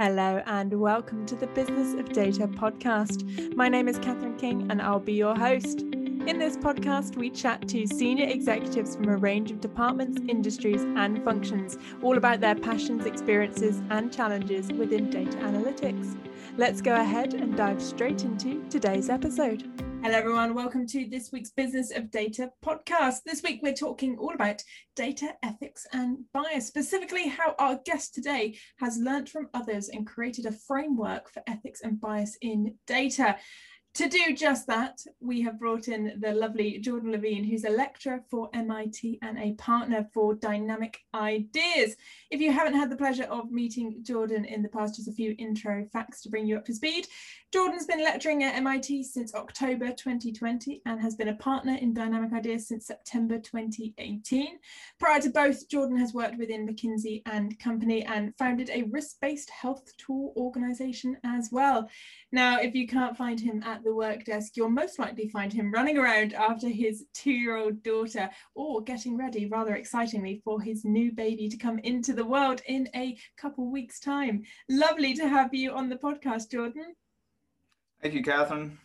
Hello, 0.00 0.40
and 0.46 0.72
welcome 0.80 1.26
to 1.26 1.34
the 1.34 1.48
Business 1.48 1.94
of 1.94 2.12
Data 2.12 2.46
podcast. 2.46 3.56
My 3.56 3.68
name 3.68 3.88
is 3.88 3.98
Catherine 3.98 4.36
King, 4.36 4.70
and 4.70 4.80
I'll 4.80 5.00
be 5.00 5.14
your 5.14 5.34
host. 5.34 5.80
In 5.80 6.38
this 6.38 6.56
podcast, 6.56 7.16
we 7.16 7.30
chat 7.30 7.66
to 7.66 7.84
senior 7.84 8.28
executives 8.28 8.94
from 8.94 9.08
a 9.08 9.16
range 9.16 9.50
of 9.50 9.60
departments, 9.60 10.20
industries, 10.28 10.82
and 10.84 11.24
functions, 11.24 11.78
all 12.00 12.16
about 12.16 12.40
their 12.40 12.54
passions, 12.54 13.06
experiences, 13.06 13.82
and 13.90 14.12
challenges 14.12 14.70
within 14.70 15.10
data 15.10 15.36
analytics. 15.38 16.16
Let's 16.56 16.80
go 16.80 16.94
ahead 16.94 17.34
and 17.34 17.56
dive 17.56 17.82
straight 17.82 18.22
into 18.22 18.62
today's 18.70 19.10
episode. 19.10 19.64
Hello, 20.00 20.16
everyone. 20.16 20.54
Welcome 20.54 20.86
to 20.86 21.08
this 21.08 21.32
week's 21.32 21.50
Business 21.50 21.90
of 21.90 22.12
Data 22.12 22.52
podcast. 22.64 23.24
This 23.26 23.42
week, 23.42 23.58
we're 23.64 23.74
talking 23.74 24.16
all 24.16 24.32
about 24.32 24.62
data 24.94 25.34
ethics 25.42 25.88
and 25.92 26.18
bias, 26.32 26.68
specifically 26.68 27.26
how 27.28 27.56
our 27.58 27.80
guest 27.84 28.14
today 28.14 28.56
has 28.78 28.96
learnt 28.96 29.28
from 29.28 29.48
others 29.54 29.88
and 29.88 30.06
created 30.06 30.46
a 30.46 30.52
framework 30.52 31.28
for 31.28 31.42
ethics 31.48 31.80
and 31.82 32.00
bias 32.00 32.38
in 32.40 32.76
data. 32.86 33.36
To 33.98 34.08
do 34.08 34.32
just 34.32 34.68
that, 34.68 35.04
we 35.18 35.42
have 35.42 35.58
brought 35.58 35.88
in 35.88 36.20
the 36.20 36.32
lovely 36.32 36.78
Jordan 36.78 37.10
Levine, 37.10 37.42
who's 37.42 37.64
a 37.64 37.70
lecturer 37.70 38.22
for 38.30 38.48
MIT 38.54 39.18
and 39.22 39.36
a 39.36 39.54
partner 39.54 40.08
for 40.14 40.36
Dynamic 40.36 41.00
Ideas. 41.16 41.96
If 42.30 42.40
you 42.40 42.52
haven't 42.52 42.76
had 42.76 42.90
the 42.90 42.96
pleasure 42.96 43.24
of 43.24 43.50
meeting 43.50 43.98
Jordan 44.02 44.44
in 44.44 44.62
the 44.62 44.68
past, 44.68 44.94
just 44.94 45.08
a 45.08 45.12
few 45.12 45.34
intro 45.36 45.84
facts 45.86 46.22
to 46.22 46.28
bring 46.28 46.46
you 46.46 46.56
up 46.56 46.64
to 46.66 46.74
speed. 46.74 47.08
Jordan's 47.50 47.86
been 47.86 48.04
lecturing 48.04 48.44
at 48.44 48.54
MIT 48.56 49.02
since 49.04 49.34
October 49.34 49.88
2020 49.88 50.82
and 50.84 51.00
has 51.00 51.16
been 51.16 51.28
a 51.28 51.34
partner 51.36 51.74
in 51.80 51.94
Dynamic 51.94 52.32
Ideas 52.34 52.68
since 52.68 52.86
September 52.86 53.38
2018. 53.38 54.58
Prior 55.00 55.20
to 55.22 55.30
both, 55.30 55.66
Jordan 55.68 55.96
has 55.96 56.12
worked 56.12 56.38
within 56.38 56.68
McKinsey 56.68 57.22
and 57.26 57.58
Company 57.58 58.04
and 58.04 58.36
founded 58.36 58.68
a 58.70 58.82
risk-based 58.82 59.48
health 59.48 59.90
tool 59.96 60.34
organization 60.36 61.16
as 61.24 61.48
well. 61.50 61.88
Now, 62.30 62.60
if 62.60 62.74
you 62.74 62.86
can't 62.86 63.16
find 63.16 63.40
him 63.40 63.62
at 63.64 63.82
the 63.82 63.87
work 63.94 64.24
desk, 64.24 64.56
you'll 64.56 64.70
most 64.70 64.98
likely 64.98 65.28
find 65.28 65.52
him 65.52 65.72
running 65.72 65.98
around 65.98 66.32
after 66.34 66.68
his 66.68 67.06
two-year-old 67.14 67.82
daughter 67.82 68.30
or 68.54 68.82
getting 68.82 69.16
ready, 69.16 69.46
rather 69.46 69.76
excitingly, 69.76 70.40
for 70.44 70.60
his 70.60 70.84
new 70.84 71.12
baby 71.12 71.48
to 71.48 71.56
come 71.56 71.78
into 71.80 72.12
the 72.12 72.24
world 72.24 72.62
in 72.66 72.88
a 72.94 73.18
couple 73.36 73.70
weeks' 73.70 74.00
time. 74.00 74.42
Lovely 74.68 75.14
to 75.14 75.28
have 75.28 75.52
you 75.54 75.72
on 75.72 75.88
the 75.88 75.96
podcast, 75.96 76.50
Jordan. 76.50 76.94
Thank 78.02 78.14
you, 78.14 78.22
Catherine. 78.22 78.78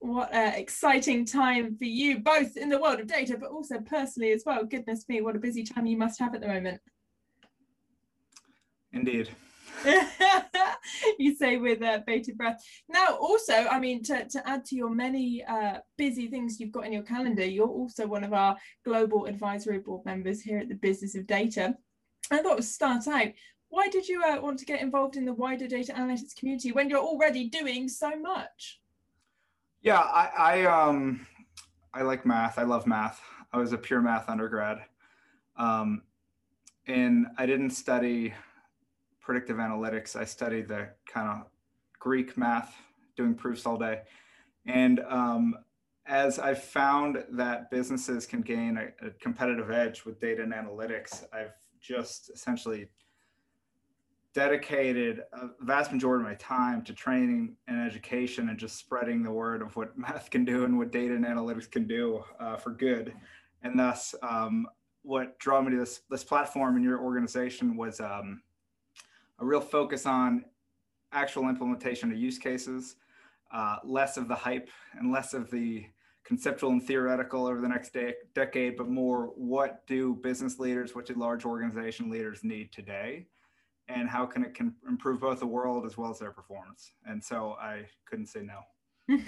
What 0.00 0.32
an 0.32 0.54
exciting 0.54 1.24
time 1.24 1.76
for 1.76 1.84
you, 1.84 2.18
both 2.18 2.56
in 2.56 2.68
the 2.68 2.78
world 2.78 3.00
of 3.00 3.06
data, 3.06 3.38
but 3.38 3.50
also 3.50 3.78
personally 3.80 4.32
as 4.32 4.42
well. 4.44 4.64
Goodness 4.64 5.08
me, 5.08 5.20
what 5.20 5.36
a 5.36 5.38
busy 5.38 5.62
time 5.62 5.86
you 5.86 5.96
must 5.96 6.18
have 6.18 6.34
at 6.34 6.40
the 6.40 6.48
moment. 6.48 6.80
Indeed. 8.92 9.30
you 11.18 11.34
say 11.34 11.56
with 11.56 11.82
uh, 11.82 12.00
bated 12.06 12.36
breath. 12.36 12.62
Now, 12.88 13.16
also, 13.20 13.52
I 13.52 13.78
mean, 13.78 14.02
to, 14.04 14.26
to 14.28 14.48
add 14.48 14.64
to 14.66 14.76
your 14.76 14.90
many 14.90 15.44
uh, 15.44 15.78
busy 15.96 16.28
things 16.28 16.60
you've 16.60 16.72
got 16.72 16.86
in 16.86 16.92
your 16.92 17.02
calendar, 17.02 17.44
you're 17.44 17.66
also 17.66 18.06
one 18.06 18.24
of 18.24 18.32
our 18.32 18.56
global 18.84 19.26
advisory 19.26 19.78
board 19.78 20.04
members 20.04 20.40
here 20.40 20.58
at 20.58 20.68
the 20.68 20.74
Business 20.74 21.14
of 21.14 21.26
Data. 21.26 21.76
I 22.30 22.42
thought 22.42 22.58
to 22.58 22.62
start 22.62 23.06
out, 23.08 23.28
why 23.68 23.88
did 23.88 24.06
you 24.06 24.22
uh, 24.22 24.38
want 24.40 24.58
to 24.58 24.66
get 24.66 24.82
involved 24.82 25.16
in 25.16 25.24
the 25.24 25.32
wider 25.32 25.66
data 25.66 25.92
analytics 25.94 26.36
community 26.36 26.72
when 26.72 26.90
you're 26.90 26.98
already 26.98 27.48
doing 27.48 27.88
so 27.88 28.18
much? 28.18 28.80
Yeah, 29.80 29.98
I, 29.98 30.30
I 30.36 30.64
um 30.64 31.26
I 31.94 32.02
like 32.02 32.24
math. 32.24 32.58
I 32.58 32.62
love 32.62 32.86
math. 32.86 33.20
I 33.52 33.58
was 33.58 33.72
a 33.72 33.78
pure 33.78 34.00
math 34.00 34.28
undergrad. 34.28 34.78
Um, 35.56 36.02
and 36.86 37.26
I 37.38 37.46
didn't 37.46 37.70
study 37.70 38.34
predictive 39.22 39.56
analytics. 39.56 40.16
I 40.16 40.24
studied 40.24 40.68
the 40.68 40.88
kind 41.06 41.28
of 41.28 41.46
Greek 41.98 42.36
math, 42.36 42.74
doing 43.16 43.34
proofs 43.34 43.64
all 43.64 43.78
day. 43.78 44.00
And 44.66 45.00
um, 45.08 45.56
as 46.06 46.38
I've 46.38 46.62
found 46.62 47.24
that 47.30 47.70
businesses 47.70 48.26
can 48.26 48.42
gain 48.42 48.76
a, 48.76 49.06
a, 49.06 49.10
competitive 49.12 49.70
edge 49.70 50.04
with 50.04 50.20
data 50.20 50.42
and 50.42 50.52
analytics, 50.52 51.24
I've 51.32 51.52
just 51.80 52.30
essentially 52.30 52.88
dedicated 54.34 55.22
a 55.32 55.48
vast 55.60 55.92
majority 55.92 56.24
of 56.24 56.28
my 56.28 56.34
time 56.36 56.82
to 56.82 56.92
training 56.92 57.54
and 57.68 57.80
education 57.80 58.48
and 58.48 58.58
just 58.58 58.78
spreading 58.78 59.22
the 59.22 59.30
word 59.30 59.62
of 59.62 59.76
what 59.76 59.96
math 59.98 60.30
can 60.30 60.44
do 60.44 60.64
and 60.64 60.78
what 60.78 60.90
data 60.90 61.14
and 61.14 61.24
analytics 61.24 61.70
can 61.70 61.86
do 61.86 62.22
uh, 62.40 62.56
for 62.56 62.70
good. 62.70 63.14
And 63.62 63.78
thus, 63.78 64.14
um, 64.22 64.66
what 65.02 65.38
drew 65.38 65.62
me 65.62 65.72
to 65.72 65.78
this, 65.78 66.00
this 66.10 66.24
platform 66.24 66.76
in 66.76 66.82
your 66.82 67.00
organization 67.00 67.76
was 67.76 68.00
um, 68.00 68.40
a 69.38 69.44
real 69.44 69.60
focus 69.60 70.06
on 70.06 70.44
actual 71.12 71.48
implementation 71.48 72.10
of 72.10 72.18
use 72.18 72.38
cases, 72.38 72.96
uh, 73.52 73.76
less 73.84 74.16
of 74.16 74.28
the 74.28 74.34
hype 74.34 74.70
and 74.98 75.12
less 75.12 75.34
of 75.34 75.50
the 75.50 75.84
conceptual 76.24 76.70
and 76.70 76.82
theoretical 76.82 77.46
over 77.46 77.60
the 77.60 77.68
next 77.68 77.92
de- 77.92 78.14
decade, 78.34 78.76
but 78.76 78.88
more 78.88 79.32
what 79.34 79.86
do 79.86 80.14
business 80.22 80.58
leaders, 80.58 80.94
what 80.94 81.06
do 81.06 81.14
large 81.14 81.44
organization 81.44 82.08
leaders 82.08 82.44
need 82.44 82.72
today? 82.72 83.26
and 83.88 84.08
how 84.08 84.26
can 84.26 84.44
it 84.44 84.54
can 84.54 84.74
improve 84.88 85.20
both 85.20 85.40
the 85.40 85.46
world 85.46 85.86
as 85.86 85.96
well 85.96 86.10
as 86.10 86.18
their 86.18 86.30
performance. 86.30 86.92
And 87.04 87.22
so 87.22 87.56
I 87.60 87.86
couldn't 88.06 88.26
say 88.26 88.42
no. 88.42 88.60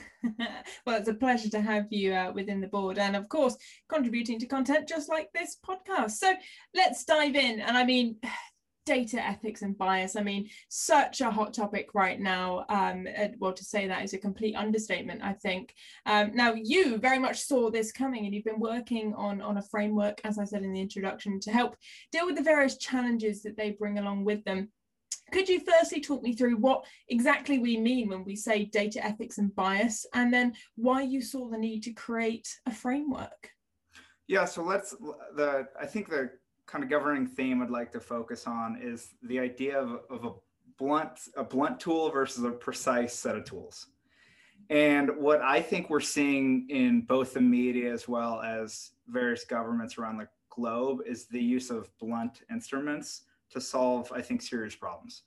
well, 0.87 0.99
it's 0.99 1.09
a 1.09 1.15
pleasure 1.15 1.51
to 1.51 1.61
have 1.61 1.87
you 1.91 2.15
uh, 2.15 2.33
within 2.33 2.61
the 2.61 2.69
board 2.69 2.99
and, 2.99 3.17
of 3.17 3.29
course, 3.29 3.57
contributing 3.89 4.39
to 4.39 4.47
content 4.47 4.89
just 4.89 5.09
like 5.09 5.31
this 5.33 5.59
podcast. 5.67 6.13
So 6.13 6.33
let's 6.75 7.05
dive 7.05 7.35
in. 7.35 7.61
And 7.61 7.77
I 7.77 7.85
mean, 7.85 8.17
data 8.85 9.25
ethics 9.25 9.63
and 9.63 9.77
bias. 9.77 10.17
I 10.17 10.23
mean, 10.23 10.49
such 10.69 11.21
a 11.21 11.31
hot 11.31 11.55
topic 11.55 11.91
right 11.95 12.21
now. 12.21 12.65
Um, 12.69 13.07
well, 13.39 13.53
to 13.53 13.65
say 13.65 13.87
that 13.87 14.05
is 14.05 14.13
a 14.13 14.19
complete 14.19 14.55
understatement, 14.55 15.23
I 15.23 15.33
think. 15.33 15.75
Um, 16.07 16.33
now, 16.35 16.55
you 16.55 16.99
very 16.99 17.19
much 17.19 17.43
saw 17.43 17.71
this 17.71 17.93
coming, 17.93 18.25
and 18.25 18.35
you've 18.35 18.45
been 18.45 18.61
working 18.61 19.15
on 19.15 19.41
on 19.41 19.59
a 19.59 19.63
framework, 19.63 20.21
as 20.25 20.39
I 20.39 20.45
said 20.45 20.63
in 20.63 20.73
the 20.73 20.81
introduction, 20.81 21.41
to 21.41 21.51
help 21.51 21.77
deal 22.13 22.27
with 22.27 22.37
the 22.37 22.43
various 22.43 22.77
challenges 22.77 23.43
that 23.43 23.57
they 23.57 23.73
bring 23.73 23.99
along 23.99 24.25
with 24.25 24.45
them. 24.45 24.69
Could 25.33 25.49
you 25.49 25.61
firstly 25.61 26.01
talk 26.01 26.23
me 26.23 26.35
through 26.35 26.57
what 26.59 26.85
exactly 27.09 27.59
we 27.59 27.79
mean 27.79 28.09
when 28.09 28.25
we 28.25 28.37
say 28.37 28.67
data 28.67 29.05
ethics 29.05 29.39
and 29.39 29.55
bias, 29.55 30.07
and 30.15 30.33
then 30.33 30.55
why 30.77 31.03
you 31.03 31.23
saw 31.23 31.49
the 31.49 31.59
need 31.59 31.83
to 31.85 31.93
create 31.93 32.49
a 32.67 32.71
framework? 32.71 33.51
Yeah, 34.27 34.45
so 34.45 34.63
let's 34.63 34.93
the 35.37 35.67
I 35.81 35.87
think 35.87 36.09
the 36.09 36.31
kind 36.67 36.83
of 36.83 36.91
governing 36.91 37.27
theme 37.27 37.63
I'd 37.63 37.71
like 37.71 37.93
to 37.93 38.01
focus 38.01 38.47
on 38.47 38.79
is 38.81 39.15
the 39.23 39.39
idea 39.39 39.79
of, 39.79 40.01
of 40.11 40.25
a 40.25 40.33
blunt 40.79 41.21
a 41.37 41.45
blunt 41.45 41.79
tool 41.79 42.11
versus 42.11 42.45
a 42.45 42.51
precise 42.51 43.15
set 43.15 43.37
of 43.37 43.45
tools. 43.45 43.87
And 44.71 45.11
what 45.19 45.43
I 45.43 45.61
think 45.61 45.91
we're 45.91 46.01
seeing 46.01 46.67
in 46.71 47.03
both 47.03 47.35
the 47.35 47.41
media 47.41 47.93
as 47.93 48.09
well 48.09 48.41
as 48.41 48.93
various 49.09 49.45
governments 49.45 49.99
around 49.99 50.19
the 50.19 50.29
globe 50.49 51.01
is 51.07 51.27
the 51.27 51.43
use 51.43 51.71
of 51.71 51.91
blunt 51.99 52.43
instruments 52.51 53.23
to 53.51 53.61
solve, 53.61 54.11
I 54.15 54.23
think, 54.23 54.41
serious 54.41 54.75
problems. 54.75 55.23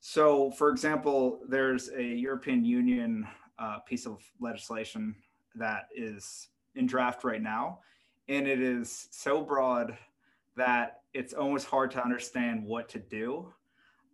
So, 0.00 0.50
for 0.52 0.70
example, 0.70 1.40
there's 1.48 1.90
a 1.90 2.02
European 2.02 2.64
Union 2.64 3.26
uh, 3.58 3.78
piece 3.80 4.06
of 4.06 4.22
legislation 4.40 5.14
that 5.54 5.88
is 5.94 6.48
in 6.74 6.86
draft 6.86 7.24
right 7.24 7.42
now, 7.42 7.80
and 8.28 8.46
it 8.46 8.60
is 8.60 9.08
so 9.10 9.40
broad 9.42 9.96
that 10.58 11.00
it's 11.14 11.32
almost 11.32 11.66
hard 11.66 11.90
to 11.92 12.02
understand 12.02 12.64
what 12.64 12.88
to 12.90 12.98
do. 12.98 13.52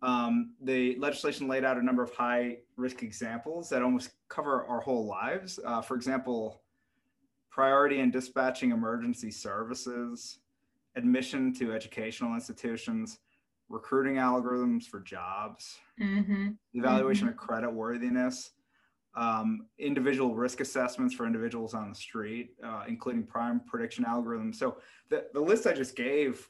Um, 0.01 0.53
the 0.61 0.95
legislation 0.99 1.47
laid 1.47 1.65
out 1.65 1.77
a 1.77 1.83
number 1.83 2.03
of 2.03 2.13
high 2.13 2.59
risk 2.77 3.03
examples 3.03 3.69
that 3.69 3.81
almost 3.81 4.11
cover 4.29 4.65
our 4.65 4.79
whole 4.79 5.05
lives. 5.05 5.59
Uh, 5.65 5.81
for 5.81 5.95
example, 5.95 6.61
priority 7.49 7.99
in 7.99 8.11
dispatching 8.11 8.71
emergency 8.71 9.31
services, 9.31 10.39
admission 10.95 11.53
to 11.55 11.73
educational 11.73 12.33
institutions, 12.35 13.19
recruiting 13.69 14.15
algorithms 14.15 14.83
for 14.83 14.99
jobs, 14.99 15.79
mm-hmm. 15.99 16.49
evaluation 16.73 17.27
mm-hmm. 17.27 17.33
of 17.33 17.37
credit 17.37 17.71
worthiness, 17.71 18.51
um, 19.15 19.67
individual 19.79 20.35
risk 20.35 20.59
assessments 20.59 21.13
for 21.13 21.25
individuals 21.25 21.73
on 21.73 21.89
the 21.89 21.95
street, 21.95 22.51
uh, 22.63 22.83
including 22.87 23.23
prime 23.23 23.61
prediction 23.65 24.03
algorithms. 24.05 24.55
So 24.55 24.77
the, 25.09 25.25
the 25.33 25.39
list 25.39 25.67
I 25.67 25.73
just 25.73 25.95
gave 25.95 26.47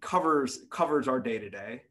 covers 0.00 0.60
covers 0.70 1.08
our 1.08 1.20
day 1.20 1.38
to 1.38 1.50
day, 1.50 1.82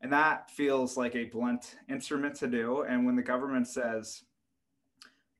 and 0.00 0.12
that 0.12 0.50
feels 0.50 0.96
like 0.96 1.14
a 1.14 1.24
blunt 1.24 1.76
instrument 1.88 2.34
to 2.36 2.46
do. 2.46 2.82
And 2.82 3.06
when 3.06 3.16
the 3.16 3.22
government 3.22 3.68
says 3.68 4.22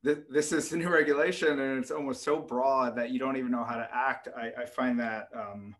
this 0.04 0.52
is 0.52 0.69
the 0.69 0.76
new 0.76 0.90
regulation 0.90 1.58
and 1.58 1.78
it's 1.78 1.90
almost 1.90 2.22
so 2.22 2.38
broad 2.38 2.94
that 2.94 3.10
you 3.10 3.19
don't 3.19 3.38
even 3.38 3.50
know 3.50 3.64
how 3.64 3.76
to 3.76 3.88
act, 3.90 4.28
I, 4.37 4.52
I 4.62 4.66
find 4.66 5.00
that 5.00 5.28
um, 5.34 5.75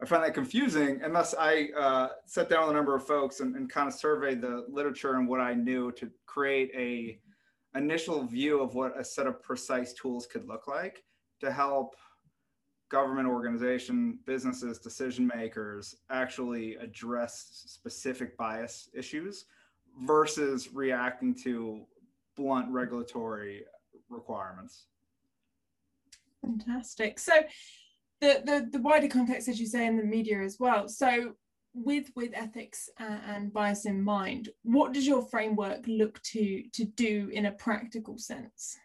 I 0.00 0.06
find 0.06 0.22
that 0.22 0.34
confusing. 0.34 1.00
Thus, 1.12 1.34
I 1.38 1.70
uh, 1.76 2.08
sat 2.24 2.48
down 2.48 2.62
with 2.62 2.70
a 2.70 2.74
number 2.74 2.94
of 2.94 3.06
folks 3.06 3.40
and, 3.40 3.56
and, 3.56 3.68
kind 3.68 3.88
of 3.88 3.94
surveyed 3.94 4.40
the 4.40 4.64
literature 4.68 5.14
and 5.14 5.26
what 5.26 5.40
I 5.40 5.54
knew 5.54 5.90
to 5.92 6.08
create 6.26 6.70
a 6.74 7.18
initial 7.76 8.24
view 8.24 8.62
of 8.62 8.74
what 8.74 8.98
a 8.98 9.04
set 9.04 9.26
of 9.26 9.42
precise 9.42 9.92
tools 9.92 10.26
could 10.26 10.46
look 10.46 10.68
like 10.68 11.02
to 11.40 11.50
help 11.50 11.96
government 12.88 13.28
organization, 13.28 14.18
businesses, 14.24 14.78
decision 14.78 15.26
makers 15.34 15.96
actually 16.10 16.76
address 16.76 17.64
specific 17.66 18.36
bias 18.36 18.88
issues 18.94 19.46
versus 20.04 20.72
reacting 20.72 21.34
to 21.34 21.84
blunt 22.36 22.70
regulatory 22.70 23.64
requirements. 24.08 24.86
Fantastic. 26.40 27.18
So 27.18 27.32
the, 28.20 28.42
the 28.44 28.68
the 28.72 28.82
wider 28.82 29.08
context, 29.08 29.48
as 29.48 29.60
you 29.60 29.66
say, 29.66 29.86
in 29.86 29.96
the 29.96 30.04
media 30.04 30.40
as 30.40 30.58
well. 30.58 30.88
So 30.88 31.34
with 31.74 32.10
with 32.16 32.32
ethics 32.34 32.88
and, 32.98 33.52
bias 33.52 33.86
in 33.86 34.02
mind, 34.02 34.48
what 34.62 34.92
does 34.92 35.06
your 35.06 35.22
framework 35.22 35.84
look 35.86 36.20
to 36.22 36.62
to 36.72 36.84
do 36.84 37.30
in 37.32 37.46
a 37.46 37.52
practical 37.52 38.18
sense? 38.18 38.76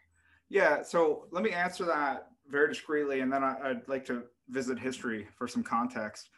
Yeah, 0.50 0.84
so 0.84 1.26
let 1.32 1.44
me 1.44 1.52
answer 1.52 1.86
that 1.86 2.28
very 2.48 2.68
discreetly, 2.68 3.22
and 3.22 3.32
then 3.32 3.44
I, 3.44 3.70
would 3.70 3.88
like 3.88 4.06
to 4.06 4.24
visit 4.50 4.78
history 4.78 5.28
for 5.36 5.48
some 5.48 5.64
context. 5.64 6.30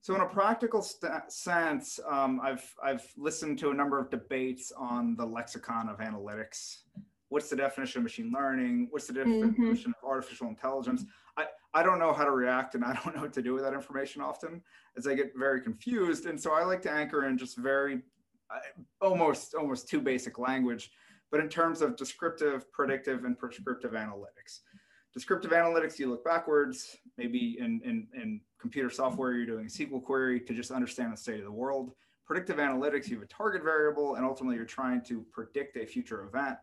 So, 0.00 0.14
in 0.14 0.20
a 0.20 0.26
practical 0.26 0.82
st- 0.82 1.32
sense, 1.32 1.98
um, 2.08 2.40
I've 2.42 2.64
I've 2.82 3.06
listened 3.16 3.58
to 3.60 3.70
a 3.70 3.74
number 3.74 3.98
of 3.98 4.10
debates 4.10 4.70
on 4.76 5.16
the 5.16 5.24
lexicon 5.24 5.88
of 5.88 5.98
analytics. 5.98 6.82
What's 7.30 7.48
the 7.48 7.56
definition 7.56 8.00
of 8.00 8.02
machine 8.04 8.30
learning? 8.32 8.88
What's 8.90 9.06
the 9.06 9.14
mm-hmm. 9.14 9.48
definition 9.48 9.90
mm-hmm. 9.90 10.06
of 10.06 10.08
artificial 10.08 10.48
intelligence? 10.48 11.04
I, 11.74 11.82
don't 11.82 11.98
know 11.98 12.12
how 12.12 12.24
to 12.24 12.30
react 12.30 12.74
and 12.74 12.84
I 12.84 12.94
don't 12.94 13.14
know 13.14 13.22
what 13.22 13.32
to 13.34 13.42
do 13.42 13.54
with 13.54 13.64
that 13.64 13.74
information 13.74 14.22
often 14.22 14.62
as 14.96 15.06
I 15.06 15.14
get 15.14 15.32
very 15.36 15.60
confused. 15.60 16.26
And 16.26 16.40
so 16.40 16.52
I 16.52 16.64
like 16.64 16.82
to 16.82 16.90
anchor 16.90 17.26
in 17.26 17.36
just 17.36 17.56
very 17.56 18.00
uh, 18.50 18.58
almost 19.00 19.54
almost 19.54 19.88
too 19.88 20.00
basic 20.00 20.38
language, 20.38 20.90
but 21.30 21.40
in 21.40 21.48
terms 21.48 21.80
of 21.82 21.96
descriptive, 21.96 22.70
predictive, 22.72 23.24
and 23.24 23.38
prescriptive 23.38 23.92
analytics. 23.92 24.60
Descriptive 25.12 25.52
analytics, 25.52 25.98
you 25.98 26.10
look 26.10 26.24
backwards, 26.24 26.96
maybe 27.16 27.56
in, 27.60 27.80
in, 27.84 28.08
in 28.20 28.40
computer 28.60 28.90
software, 28.90 29.32
you're 29.32 29.46
doing 29.46 29.66
a 29.66 29.68
SQL 29.68 30.02
query 30.02 30.40
to 30.40 30.52
just 30.52 30.72
understand 30.72 31.12
the 31.12 31.16
state 31.16 31.38
of 31.38 31.44
the 31.44 31.52
world. 31.52 31.92
Predictive 32.26 32.56
analytics, 32.56 33.08
you 33.08 33.16
have 33.16 33.24
a 33.24 33.28
target 33.28 33.62
variable, 33.62 34.16
and 34.16 34.24
ultimately 34.24 34.56
you're 34.56 34.64
trying 34.64 35.02
to 35.02 35.24
predict 35.30 35.76
a 35.76 35.86
future 35.86 36.24
event. 36.24 36.56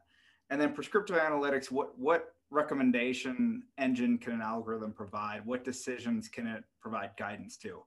And 0.50 0.60
then 0.60 0.74
prescriptive 0.74 1.16
analytics, 1.16 1.72
what, 1.72 1.98
what 1.98 2.34
recommendation 2.52 3.64
engine 3.78 4.18
can 4.18 4.34
an 4.34 4.42
algorithm 4.42 4.92
provide? 4.92 5.46
What 5.46 5.64
decisions 5.64 6.28
can 6.28 6.46
it 6.46 6.64
provide 6.82 7.12
guidance 7.18 7.58
to? 7.58 7.82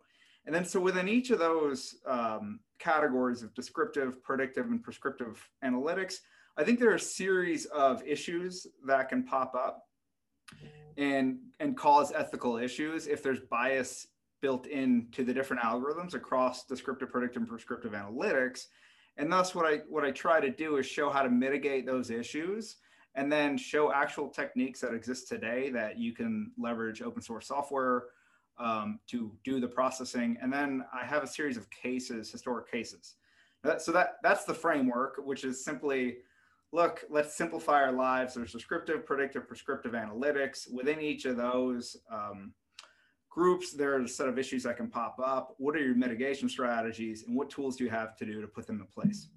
And 0.46 0.55
then, 0.55 0.64
so 0.64 0.81
within 0.81 1.08
each 1.08 1.31
of 1.31 1.38
those 1.38 1.96
um, 2.06 2.61
categories 2.78 3.43
of 3.43 3.55
descriptive, 3.55 4.22
predictive, 4.22 4.66
and 4.66 4.82
prescriptive 4.82 5.49
analytics, 5.64 6.16
I 6.56 6.64
think 6.64 6.78
there 6.78 6.90
are 6.90 6.96
a 6.96 7.00
series 7.00 7.66
of 7.66 8.02
issues 8.06 8.66
that 8.87 9.08
can 9.08 9.25
pop 9.25 9.55
up 9.55 9.84
and 10.96 11.38
and 11.61 11.76
cause 11.76 12.12
ethical 12.12 12.56
issues 12.56 13.06
if 13.06 13.22
there's 13.22 13.40
bias 13.40 14.06
built 14.40 14.66
into 14.66 15.25
the 15.25 15.32
different 15.32 15.62
algorithms 15.62 16.14
across 16.14 16.66
descriptive, 16.66 17.11
predictive, 17.11 17.43
and 17.43 17.49
prescriptive 17.49 17.93
analytics. 17.93 18.66
And 19.16 19.32
thus, 19.32 19.55
what 19.55 19.66
I 19.66 19.78
what 19.88 20.05
I 20.05 20.11
try 20.11 20.40
to 20.40 20.50
do 20.50 20.76
is 20.76 20.87
show 20.87 21.08
how 21.08 21.22
to 21.22 21.31
mitigate 21.31 21.87
those 21.87 22.11
issues, 22.11 22.76
and 23.14 23.31
then 23.31 23.56
show 23.56 23.93
actual 23.93 24.28
techniques 24.28 24.81
that 24.81 24.93
exist 24.93 25.28
today 25.28 25.70
that 25.70 25.99
you 25.99 26.12
can 26.12 26.52
leverage 26.58 27.02
open 27.02 27.22
source 27.22 27.46
software 27.46 28.05
um, 28.58 28.99
to 29.08 29.32
do 29.44 29.61
the 29.61 29.69
processing. 29.69 30.37
And 30.40 30.52
then 30.52 30.84
I 30.93 31.05
have 31.05 31.22
a 31.22 31.26
series 31.26 31.56
of 31.56 31.69
cases, 31.70 32.31
historic 32.31 32.70
cases. 32.70 33.14
So 33.78 33.93
that 33.93 34.16
that's 34.22 34.44
the 34.44 34.52
framework, 34.52 35.20
which 35.25 35.43
is 35.44 35.64
simply 35.64 36.19
look, 36.75 37.05
let's 37.08 37.34
simplify 37.34 37.81
our 37.82 37.93
lives. 37.93 38.34
There's 38.34 38.52
descriptive, 38.52 39.06
predictive, 39.06 39.46
prescriptive 39.46 39.93
analytics. 39.93 40.70
Within 40.70 41.00
each 41.00 41.25
of 41.25 41.37
those 41.37 41.96
um, 42.11 42.52
groups, 43.31 43.72
there's 43.72 44.11
a 44.11 44.12
set 44.12 44.28
of 44.28 44.38
issues 44.38 44.64
that 44.64 44.76
can 44.76 44.88
pop 44.88 45.19
up. 45.25 45.55
What 45.58 45.76
are 45.76 45.78
your 45.78 45.94
mitigation 45.94 46.49
strategies 46.49 47.25
and 47.26 47.37
what 47.37 47.49
tools 47.49 47.76
do 47.76 47.84
you 47.84 47.90
have 47.90 48.16
to 48.16 48.26
do 48.26 48.40
to 48.40 48.49
put 48.49 48.66
them 48.66 48.81
in 48.81 48.87
place? 48.87 49.28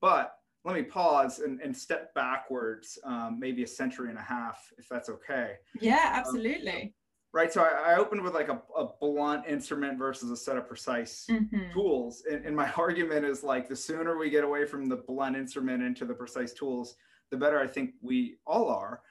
But 0.00 0.36
let 0.64 0.74
me 0.74 0.82
pause 0.82 1.40
and, 1.40 1.60
and 1.60 1.76
step 1.76 2.14
backwards, 2.14 2.98
um, 3.04 3.38
maybe 3.38 3.62
a 3.62 3.66
century 3.66 4.08
and 4.08 4.18
a 4.18 4.22
half, 4.22 4.72
if 4.78 4.88
that's 4.88 5.08
okay. 5.08 5.56
Yeah, 5.80 6.10
absolutely. 6.12 6.82
Um, 6.82 6.90
right 7.34 7.52
so 7.52 7.62
I, 7.62 7.92
I, 7.92 7.96
opened 7.96 8.22
with 8.22 8.32
like 8.32 8.48
a, 8.48 8.62
a, 8.78 8.86
blunt 9.00 9.44
instrument 9.46 9.98
versus 9.98 10.30
a 10.30 10.36
set 10.36 10.56
of 10.56 10.66
precise 10.66 11.26
mm-hmm. 11.28 11.72
tools 11.72 12.22
and, 12.30 12.46
and, 12.46 12.56
my 12.56 12.70
argument 12.78 13.26
is 13.26 13.42
like 13.42 13.68
the 13.68 13.76
sooner 13.76 14.16
we 14.16 14.30
get 14.30 14.44
away 14.44 14.64
from 14.64 14.88
the 14.88 14.96
blunt 14.96 15.36
instrument 15.36 15.82
into 15.82 16.04
the 16.06 16.14
precise 16.14 16.52
tools 16.54 16.94
the 17.30 17.36
better 17.36 17.58
i 17.58 17.66
think 17.66 17.90
we 18.00 18.36
all 18.46 18.70
are 18.70 19.02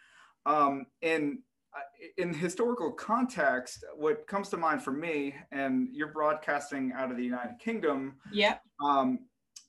um, 0.45 0.85
and 1.01 1.39
uh, 1.75 1.81
in 2.17 2.33
historical 2.33 2.91
context 2.91 3.83
what 3.95 4.25
comes 4.25 4.49
to 4.49 4.57
mind 4.57 4.81
for 4.81 4.91
me 4.91 5.35
and 5.51 5.89
you're 5.91 6.13
broadcasting 6.13 6.94
out 6.95 7.11
of 7.11 7.17
the 7.17 7.23
united 7.23 7.59
kingdom 7.59 8.15
yeah 8.31 8.56
um, 8.83 9.19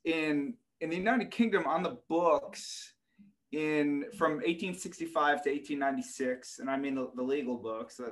in 0.05 0.55
in 0.81 0.91
the 0.91 0.97
united 0.97 1.31
kingdom 1.31 1.67
on 1.67 1.83
the 1.83 1.97
books 2.09 2.93
in 3.53 4.05
from 4.17 4.33
1865 4.33 5.43
to 5.43 5.51
1896 5.51 6.59
and 6.59 6.71
i 6.71 6.77
mean 6.77 6.95
the, 6.95 7.11
the 7.15 7.23
legal 7.23 7.57
books 7.57 8.01
uh, 8.01 8.11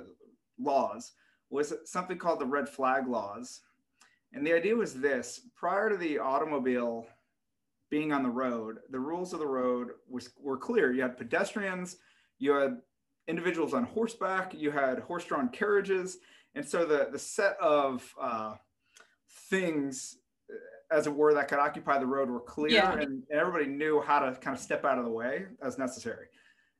laws 0.59 1.13
was 1.53 1.75
something 1.85 2.17
called 2.17 2.41
the 2.41 2.47
red 2.47 2.69
flag 2.69 3.07
laws. 3.07 3.61
And 4.33 4.45
the 4.45 4.55
idea 4.55 4.75
was 4.75 4.95
this 4.95 5.43
prior 5.55 5.91
to 5.91 5.97
the 5.97 6.19
automobile 6.19 7.07
being 7.91 8.13
on 8.13 8.23
the 8.23 8.31
road, 8.31 8.79
the 8.89 8.99
rules 8.99 9.35
of 9.35 9.39
the 9.39 9.47
road 9.47 9.89
was, 10.09 10.31
were 10.41 10.57
clear. 10.57 10.93
You 10.93 11.03
had 11.03 11.19
pedestrians, 11.19 11.99
you 12.39 12.53
had 12.53 12.79
individuals 13.29 13.75
on 13.75 13.85
horseback, 13.85 14.55
you 14.55 14.71
had 14.71 15.01
horse 15.01 15.27
drawn 15.27 15.51
carriages. 15.51 16.17
And 16.55 16.67
so 16.67 16.87
the, 16.87 17.09
the 17.13 17.19
set 17.19 17.59
of 17.61 18.03
uh, 18.19 18.55
things, 19.51 20.17
as 20.93 21.07
it 21.07 21.15
were, 21.15 21.35
that 21.35 21.49
could 21.49 21.59
occupy 21.59 21.99
the 21.99 22.07
road 22.07 22.29
were 22.29 22.41
clear, 22.41 22.71
yeah. 22.71 22.99
and, 22.99 23.23
everybody 23.31 23.67
knew 23.67 24.01
how 24.01 24.19
to 24.19 24.33
kind 24.37 24.57
of 24.57 24.63
step 24.63 24.85
out 24.85 24.99
of 24.99 25.05
the 25.05 25.11
way 25.11 25.47
as 25.63 25.79
necessary. 25.79 26.27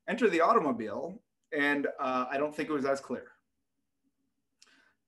Enter 0.09 0.29
the 0.29 0.41
automobile, 0.41 1.21
and 1.57 1.87
uh, 1.99 2.27
I 2.31 2.37
don't 2.37 2.55
think 2.55 2.69
it 2.69 2.73
was 2.73 2.85
as 2.85 3.01
clear. 3.01 3.29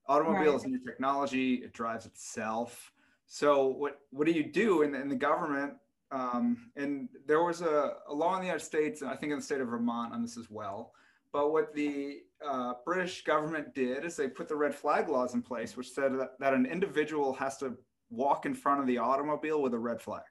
Automobile 0.07 0.51
right. 0.51 0.55
is 0.55 0.65
new 0.65 0.79
technology; 0.79 1.55
it 1.55 1.73
drives 1.73 2.05
itself. 2.05 2.91
So 3.27 3.67
what 3.67 3.99
what 4.11 4.25
do 4.25 4.33
you 4.33 4.43
do 4.43 4.81
in, 4.81 4.95
in 4.95 5.09
the 5.09 5.15
government? 5.15 5.73
Um, 6.11 6.69
and 6.75 7.09
there 7.25 7.43
was 7.43 7.61
a, 7.61 7.95
a 8.07 8.13
law 8.13 8.35
in 8.35 8.41
the 8.41 8.45
United 8.45 8.63
States, 8.63 9.01
and 9.01 9.09
I 9.09 9.15
think 9.15 9.31
in 9.31 9.39
the 9.39 9.43
state 9.43 9.61
of 9.61 9.67
Vermont 9.67 10.13
on 10.13 10.21
this 10.21 10.37
as 10.37 10.49
well. 10.49 10.93
But 11.33 11.51
what 11.51 11.73
the 11.73 12.21
uh, 12.45 12.75
British 12.85 13.23
government 13.23 13.73
did 13.73 14.05
is 14.05 14.15
they 14.15 14.27
put 14.27 14.47
the 14.47 14.55
red 14.55 14.73
flag 14.73 15.09
laws 15.09 15.33
in 15.33 15.41
place, 15.41 15.75
which 15.75 15.91
said 15.91 16.17
that, 16.19 16.39
that 16.39 16.53
an 16.53 16.65
individual 16.65 17.33
has 17.33 17.57
to 17.57 17.75
walk 18.09 18.45
in 18.45 18.53
front 18.53 18.81
of 18.81 18.87
the 18.87 18.97
automobile 18.97 19.61
with 19.61 19.73
a 19.73 19.79
red 19.79 20.01
flag. 20.01 20.23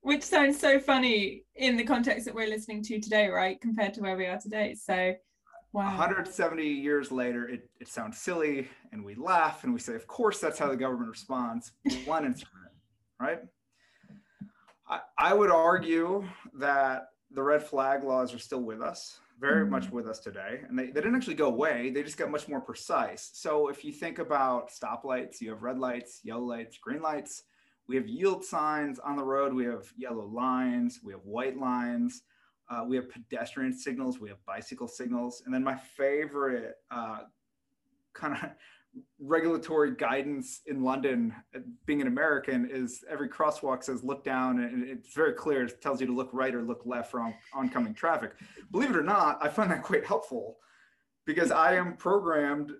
which 0.00 0.22
sounds 0.22 0.58
so 0.58 0.78
funny 0.78 1.44
in 1.54 1.76
the 1.76 1.84
context 1.84 2.24
that 2.24 2.34
we're 2.34 2.48
listening 2.48 2.82
to 2.82 3.00
today, 3.00 3.28
right? 3.28 3.60
Compared 3.60 3.94
to 3.94 4.00
where 4.00 4.16
we 4.16 4.26
are 4.26 4.38
today. 4.38 4.74
So 4.74 5.14
Wow. 5.72 5.84
170 5.98 6.66
years 6.66 7.12
later, 7.12 7.46
it, 7.46 7.68
it 7.78 7.88
sounds 7.88 8.18
silly 8.18 8.68
and 8.90 9.04
we 9.04 9.14
laugh 9.14 9.64
and 9.64 9.74
we 9.74 9.78
say, 9.78 9.94
of 9.94 10.06
course, 10.06 10.40
that's 10.40 10.58
how 10.58 10.68
the 10.68 10.76
government 10.76 11.10
responds. 11.10 11.72
One 12.06 12.24
instrument, 12.24 12.72
right? 13.20 13.40
I, 14.88 15.00
I 15.18 15.34
would 15.34 15.50
argue 15.50 16.26
that 16.54 17.08
the 17.30 17.42
red 17.42 17.62
flag 17.62 18.02
laws 18.02 18.34
are 18.34 18.38
still 18.38 18.62
with 18.62 18.80
us, 18.80 19.20
very 19.38 19.62
mm-hmm. 19.62 19.70
much 19.70 19.90
with 19.90 20.06
us 20.06 20.18
today. 20.18 20.60
And 20.68 20.78
they, 20.78 20.86
they 20.86 21.00
didn't 21.00 21.16
actually 21.16 21.34
go 21.34 21.48
away, 21.48 21.90
they 21.90 22.02
just 22.02 22.16
got 22.16 22.30
much 22.30 22.48
more 22.48 22.60
precise. 22.60 23.30
So 23.32 23.68
if 23.68 23.84
you 23.84 23.92
think 23.92 24.18
about 24.18 24.70
stoplights, 24.70 25.40
you 25.40 25.50
have 25.50 25.62
red 25.62 25.78
lights, 25.78 26.20
yellow 26.24 26.44
lights, 26.44 26.78
green 26.78 27.02
lights. 27.02 27.44
We 27.86 27.96
have 27.96 28.06
yield 28.06 28.44
signs 28.44 28.98
on 28.98 29.16
the 29.16 29.24
road, 29.24 29.54
we 29.54 29.64
have 29.64 29.90
yellow 29.96 30.26
lines, 30.26 31.00
we 31.02 31.12
have 31.12 31.24
white 31.24 31.58
lines. 31.58 32.22
Uh, 32.70 32.84
we 32.86 32.96
have 32.96 33.08
pedestrian 33.08 33.72
signals, 33.72 34.20
we 34.20 34.28
have 34.28 34.44
bicycle 34.44 34.86
signals, 34.86 35.42
and 35.46 35.54
then 35.54 35.64
my 35.64 35.74
favorite 35.74 36.74
uh, 36.90 37.20
kind 38.12 38.34
of 38.34 38.50
regulatory 39.20 39.94
guidance 39.94 40.60
in 40.66 40.82
London, 40.82 41.34
being 41.86 42.00
an 42.00 42.06
American, 42.06 42.68
is 42.70 43.04
every 43.08 43.28
crosswalk 43.28 43.82
says 43.82 44.02
look 44.02 44.24
down, 44.24 44.60
and 44.60 44.82
it's 44.84 45.14
very 45.14 45.32
clear. 45.32 45.64
It 45.64 45.80
tells 45.82 46.00
you 46.00 46.06
to 46.06 46.12
look 46.12 46.30
right 46.32 46.54
or 46.54 46.62
look 46.62 46.82
left 46.84 47.10
for 47.10 47.20
on- 47.20 47.34
oncoming 47.52 47.94
traffic. 47.94 48.32
Believe 48.70 48.90
it 48.90 48.96
or 48.96 49.02
not, 49.02 49.38
I 49.42 49.48
find 49.48 49.70
that 49.70 49.82
quite 49.82 50.06
helpful 50.06 50.56
because 51.26 51.50
I 51.50 51.74
am 51.74 51.96
programmed 51.96 52.72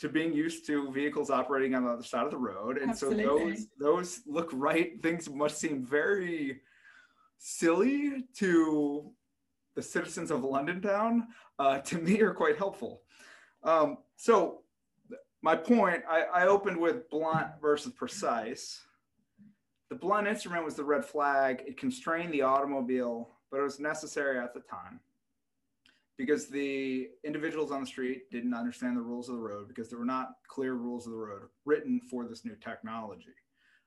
to 0.00 0.08
being 0.08 0.32
used 0.32 0.66
to 0.66 0.90
vehicles 0.92 1.30
operating 1.30 1.74
on 1.74 1.84
the 1.84 1.90
other 1.90 2.02
side 2.02 2.24
of 2.24 2.30
the 2.30 2.36
road, 2.36 2.78
and 2.78 2.90
Absolutely. 2.90 3.24
so 3.24 3.38
those 3.38 3.66
those 3.78 4.20
look 4.26 4.50
right 4.52 5.00
things 5.02 5.30
must 5.30 5.58
seem 5.58 5.84
very 5.84 6.60
silly 7.38 8.24
to 8.34 9.12
the 9.76 9.82
citizens 9.82 10.30
of 10.30 10.44
London 10.44 10.80
town, 10.80 11.28
uh, 11.58 11.78
to 11.78 11.98
me 11.98 12.20
are 12.20 12.34
quite 12.34 12.56
helpful. 12.56 13.02
Um, 13.62 13.98
so 14.16 14.63
my 15.44 15.54
point, 15.54 16.02
I, 16.10 16.22
I 16.22 16.46
opened 16.46 16.78
with 16.78 17.10
blunt 17.10 17.48
versus 17.60 17.92
precise. 17.92 18.80
The 19.90 19.96
blunt 19.96 20.26
instrument 20.26 20.64
was 20.64 20.74
the 20.74 20.84
red 20.84 21.04
flag. 21.04 21.62
It 21.66 21.76
constrained 21.78 22.32
the 22.32 22.42
automobile, 22.42 23.28
but 23.50 23.60
it 23.60 23.62
was 23.62 23.78
necessary 23.78 24.38
at 24.40 24.54
the 24.54 24.60
time. 24.60 25.00
because 26.16 26.46
the 26.48 27.08
individuals 27.24 27.72
on 27.72 27.80
the 27.80 27.86
street 27.86 28.30
didn't 28.30 28.54
understand 28.54 28.96
the 28.96 29.02
rules 29.02 29.28
of 29.28 29.34
the 29.36 29.40
road 29.40 29.68
because 29.68 29.88
there 29.90 29.98
were 29.98 30.04
not 30.04 30.34
clear 30.46 30.74
rules 30.74 31.06
of 31.06 31.12
the 31.12 31.18
road 31.18 31.42
written 31.64 32.00
for 32.10 32.26
this 32.26 32.44
new 32.44 32.54
technology. 32.56 33.34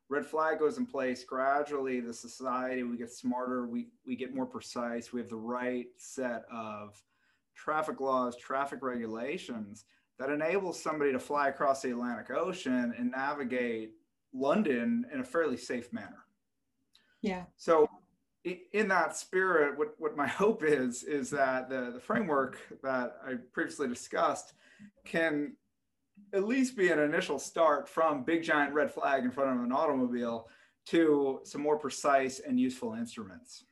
Red 0.09 0.25
flag 0.25 0.59
goes 0.59 0.77
in 0.77 0.85
place 0.85 1.23
gradually. 1.23 1.99
The 1.99 2.13
society 2.13 2.83
we 2.83 2.97
get 2.97 3.11
smarter, 3.11 3.67
we 3.67 3.87
we 4.05 4.15
get 4.15 4.35
more 4.35 4.45
precise. 4.45 5.11
We 5.11 5.19
have 5.19 5.29
the 5.29 5.35
right 5.35 5.87
set 5.97 6.45
of 6.51 7.01
traffic 7.55 7.99
laws, 7.99 8.37
traffic 8.37 8.79
regulations 8.81 9.85
that 10.19 10.29
enables 10.29 10.81
somebody 10.81 11.11
to 11.11 11.19
fly 11.19 11.49
across 11.49 11.81
the 11.81 11.91
Atlantic 11.91 12.31
Ocean 12.31 12.93
and 12.97 13.11
navigate 13.11 13.91
London 14.33 15.05
in 15.13 15.19
a 15.19 15.23
fairly 15.23 15.57
safe 15.57 15.93
manner. 15.93 16.25
Yeah. 17.21 17.43
So 17.57 17.89
in 18.71 18.87
that 18.87 19.15
spirit, 19.15 19.77
what, 19.77 19.93
what 19.97 20.15
my 20.15 20.27
hope 20.27 20.63
is, 20.63 21.03
is 21.03 21.29
that 21.31 21.69
the, 21.69 21.91
the 21.93 21.99
framework 21.99 22.57
that 22.83 23.17
I 23.25 23.35
previously 23.53 23.87
discussed 23.87 24.53
can 25.05 25.55
at 26.33 26.47
least 26.47 26.75
be 26.75 26.89
an 26.89 26.99
initial 26.99 27.37
start 27.37 27.87
from 27.87 28.23
big 28.23 28.43
giant 28.43 28.73
red 28.73 28.91
flag 28.91 29.23
in 29.23 29.31
front 29.31 29.57
of 29.57 29.63
an 29.63 29.71
automobile 29.71 30.47
to 30.87 31.41
some 31.43 31.61
more 31.61 31.77
precise 31.77 32.39
and 32.39 32.59
useful 32.59 32.93
instruments. 32.93 33.65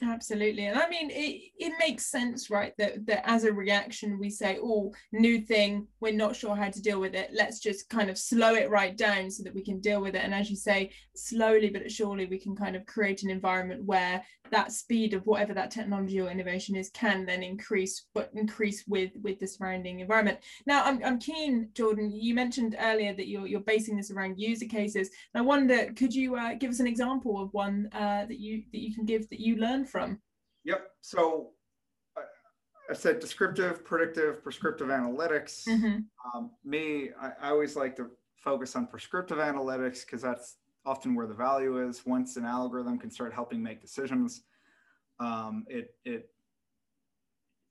Absolutely. 0.00 0.66
And 0.66 0.78
I 0.78 0.88
mean, 0.88 1.10
it, 1.10 1.50
it 1.58 1.72
makes 1.78 2.06
sense, 2.06 2.50
right? 2.50 2.72
That, 2.78 3.04
that 3.06 3.28
as 3.28 3.44
a 3.44 3.52
reaction, 3.52 4.18
we 4.18 4.30
say, 4.30 4.58
oh, 4.62 4.92
new 5.12 5.40
thing, 5.40 5.88
we're 6.00 6.12
not 6.12 6.36
sure 6.36 6.54
how 6.54 6.70
to 6.70 6.82
deal 6.82 7.00
with 7.00 7.14
it. 7.14 7.30
Let's 7.32 7.58
just 7.58 7.88
kind 7.88 8.08
of 8.08 8.16
slow 8.16 8.54
it 8.54 8.70
right 8.70 8.96
down 8.96 9.30
so 9.30 9.42
that 9.42 9.54
we 9.54 9.62
can 9.62 9.80
deal 9.80 10.00
with 10.00 10.14
it. 10.14 10.22
And 10.22 10.34
as 10.34 10.50
you 10.50 10.56
say, 10.56 10.92
slowly 11.16 11.70
but 11.70 11.90
surely, 11.90 12.26
we 12.26 12.38
can 12.38 12.54
kind 12.54 12.76
of 12.76 12.86
create 12.86 13.22
an 13.24 13.30
environment 13.30 13.84
where 13.84 14.22
that 14.50 14.72
speed 14.72 15.12
of 15.12 15.26
whatever 15.26 15.52
that 15.52 15.70
technology 15.70 16.20
or 16.20 16.30
innovation 16.30 16.74
is 16.74 16.90
can 16.90 17.26
then 17.26 17.42
increase, 17.42 18.06
but 18.14 18.30
increase 18.34 18.84
with 18.86 19.10
with 19.22 19.38
the 19.38 19.46
surrounding 19.46 20.00
environment. 20.00 20.38
Now, 20.64 20.84
I'm, 20.84 21.04
I'm 21.04 21.18
keen, 21.18 21.68
Jordan, 21.74 22.10
you 22.10 22.34
mentioned 22.34 22.76
earlier 22.80 23.12
that 23.14 23.28
you're, 23.28 23.46
you're 23.46 23.60
basing 23.60 23.96
this 23.96 24.10
around 24.10 24.38
user 24.38 24.64
cases. 24.64 25.10
I 25.34 25.42
wonder, 25.42 25.92
could 25.92 26.14
you 26.14 26.36
uh, 26.36 26.54
give 26.54 26.70
us 26.70 26.80
an 26.80 26.86
example 26.86 27.42
of 27.42 27.52
one 27.52 27.90
uh, 27.92 28.24
that 28.26 28.38
you 28.38 28.62
that 28.72 28.80
you 28.80 28.94
can 28.94 29.04
give 29.04 29.28
that 29.28 29.40
you 29.40 29.56
learned 29.56 29.87
from? 29.88 30.20
Yep. 30.64 30.90
So 31.00 31.50
I 32.90 32.94
said 32.94 33.20
descriptive, 33.20 33.84
predictive, 33.84 34.42
prescriptive 34.42 34.88
analytics. 34.88 35.66
Mm-hmm. 35.68 35.98
Um, 36.34 36.50
me, 36.64 37.10
I, 37.20 37.32
I, 37.42 37.50
always 37.50 37.76
like 37.76 37.96
to 37.96 38.10
focus 38.36 38.76
on 38.76 38.86
prescriptive 38.86 39.38
analytics 39.38 40.06
because 40.06 40.22
that's 40.22 40.56
often 40.86 41.14
where 41.14 41.26
the 41.26 41.34
value 41.34 41.86
is. 41.86 42.06
Once 42.06 42.36
an 42.36 42.46
algorithm 42.46 42.98
can 42.98 43.10
start 43.10 43.34
helping 43.34 43.62
make 43.62 43.82
decisions, 43.82 44.42
um, 45.20 45.64
it 45.68 45.94
it 46.04 46.30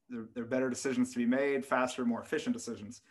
there, 0.10 0.26
there, 0.36 0.44
are 0.44 0.48
better 0.48 0.70
decisions 0.70 1.12
to 1.14 1.18
be 1.18 1.26
made, 1.26 1.66
faster, 1.66 2.06
more 2.06 2.22
efficient 2.22 2.56
decisions. 2.56 3.02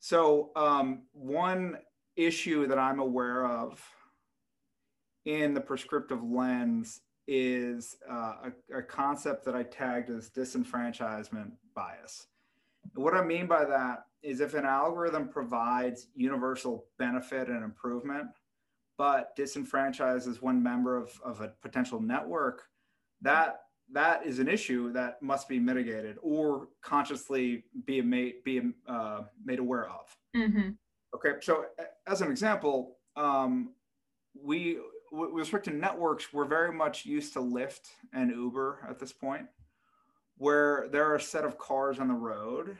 So 0.00 0.50
um, 0.56 1.02
one 1.12 1.78
issue 2.16 2.66
that 2.66 2.78
I'm 2.78 2.98
aware 2.98 3.46
of 3.46 3.80
in 5.24 5.54
the 5.54 5.60
prescriptive 5.60 6.22
lens 6.22 7.00
is 7.26 7.96
uh, 8.10 8.50
a, 8.72 8.78
a, 8.78 8.82
concept 8.82 9.44
that 9.44 9.54
I 9.54 9.62
tagged 9.62 10.10
as 10.10 10.28
disenfranchisement 10.28 11.52
bias. 11.74 12.26
And 12.94 13.02
what 13.02 13.14
I 13.14 13.24
mean 13.24 13.46
by 13.46 13.64
that 13.64 14.06
is 14.22 14.40
if 14.40 14.54
an 14.54 14.66
algorithm 14.66 15.28
provides 15.28 16.08
universal 16.14 16.86
benefit 16.98 17.48
and 17.48 17.64
improvement, 17.64 18.28
but 18.98 19.36
disenfranchises 19.36 20.42
one 20.42 20.62
member 20.62 20.96
of, 20.96 21.18
of 21.24 21.40
a 21.40 21.48
potential 21.62 22.00
network, 22.00 22.64
that 23.22 23.60
that 23.92 24.24
is 24.26 24.38
an 24.38 24.48
issue 24.48 24.92
that 24.92 25.20
must 25.22 25.48
be 25.48 25.58
mitigated 25.58 26.16
or 26.22 26.68
consciously 26.82 27.64
be 27.84 28.00
made 28.00 28.42
be 28.44 28.60
uh, 28.88 29.22
made 29.44 29.58
aware 29.58 29.88
of. 29.88 30.16
Mm-hmm. 30.36 30.70
Okay, 31.14 31.40
so 31.40 31.66
as 32.06 32.22
an 32.22 32.30
example, 32.30 32.96
um, 33.16 33.70
we 34.42 34.78
with 35.14 35.32
respect 35.32 35.64
to 35.66 35.70
networks, 35.70 36.32
we're 36.32 36.44
very 36.44 36.72
much 36.72 37.06
used 37.06 37.32
to 37.34 37.40
Lyft 37.40 37.90
and 38.12 38.30
Uber 38.30 38.86
at 38.88 38.98
this 38.98 39.12
point, 39.12 39.46
where 40.36 40.88
there 40.90 41.08
are 41.10 41.16
a 41.16 41.20
set 41.20 41.44
of 41.44 41.58
cars 41.58 41.98
on 41.98 42.08
the 42.08 42.14
road, 42.14 42.76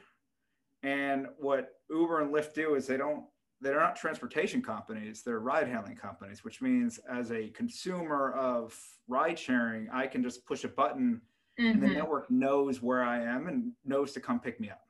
and 0.83 1.27
what 1.39 1.71
Uber 1.91 2.21
and 2.21 2.33
Lyft 2.33 2.55
do 2.55 2.75
is 2.75 2.87
they 2.87 2.97
don't 2.97 3.25
they're 3.61 3.81
not 3.81 3.97
transportation 3.97 4.61
companies 4.61 5.23
they're 5.23 5.41
ride 5.41 5.67
hailing 5.67 5.97
companies 5.97 6.45
which 6.45 6.61
means 6.61 6.99
as 7.11 7.33
a 7.33 7.49
consumer 7.51 8.33
of 8.33 8.79
ride 9.09 9.39
sharing 9.39 9.89
i 9.91 10.07
can 10.07 10.23
just 10.23 10.45
push 10.45 10.65
a 10.65 10.69
button 10.69 11.21
mm-hmm. 11.59 11.71
and 11.71 11.83
the 11.83 11.87
mm-hmm. 11.87 11.97
network 11.97 12.31
knows 12.31 12.83
where 12.83 13.03
i 13.03 13.21
am 13.21 13.47
and 13.47 13.73
knows 13.85 14.13
to 14.13 14.21
come 14.21 14.39
pick 14.39 14.61
me 14.61 14.71
up 14.71 14.83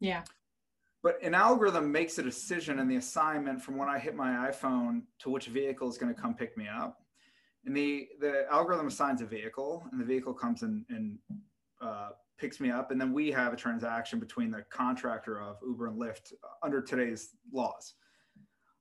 yeah 0.00 0.22
but 1.06 1.22
an 1.22 1.34
algorithm 1.34 1.92
makes 1.92 2.18
a 2.18 2.22
decision 2.24 2.80
in 2.80 2.88
the 2.88 2.96
assignment 2.96 3.62
from 3.62 3.76
when 3.76 3.88
I 3.88 3.96
hit 3.96 4.16
my 4.16 4.50
iPhone 4.50 5.02
to 5.20 5.30
which 5.30 5.46
vehicle 5.46 5.88
is 5.88 5.98
going 5.98 6.12
to 6.12 6.20
come 6.20 6.34
pick 6.34 6.56
me 6.56 6.66
up. 6.66 7.00
And 7.64 7.76
the, 7.76 8.08
the 8.18 8.46
algorithm 8.50 8.88
assigns 8.88 9.20
a 9.20 9.24
vehicle, 9.24 9.86
and 9.92 10.00
the 10.00 10.04
vehicle 10.04 10.34
comes 10.34 10.62
and, 10.62 10.84
and 10.88 11.16
uh, 11.80 12.08
picks 12.38 12.58
me 12.58 12.72
up. 12.72 12.90
And 12.90 13.00
then 13.00 13.12
we 13.12 13.30
have 13.30 13.52
a 13.52 13.56
transaction 13.56 14.18
between 14.18 14.50
the 14.50 14.64
contractor 14.68 15.40
of 15.40 15.58
Uber 15.64 15.86
and 15.86 15.96
Lyft 15.96 16.32
under 16.64 16.82
today's 16.82 17.36
laws. 17.52 17.94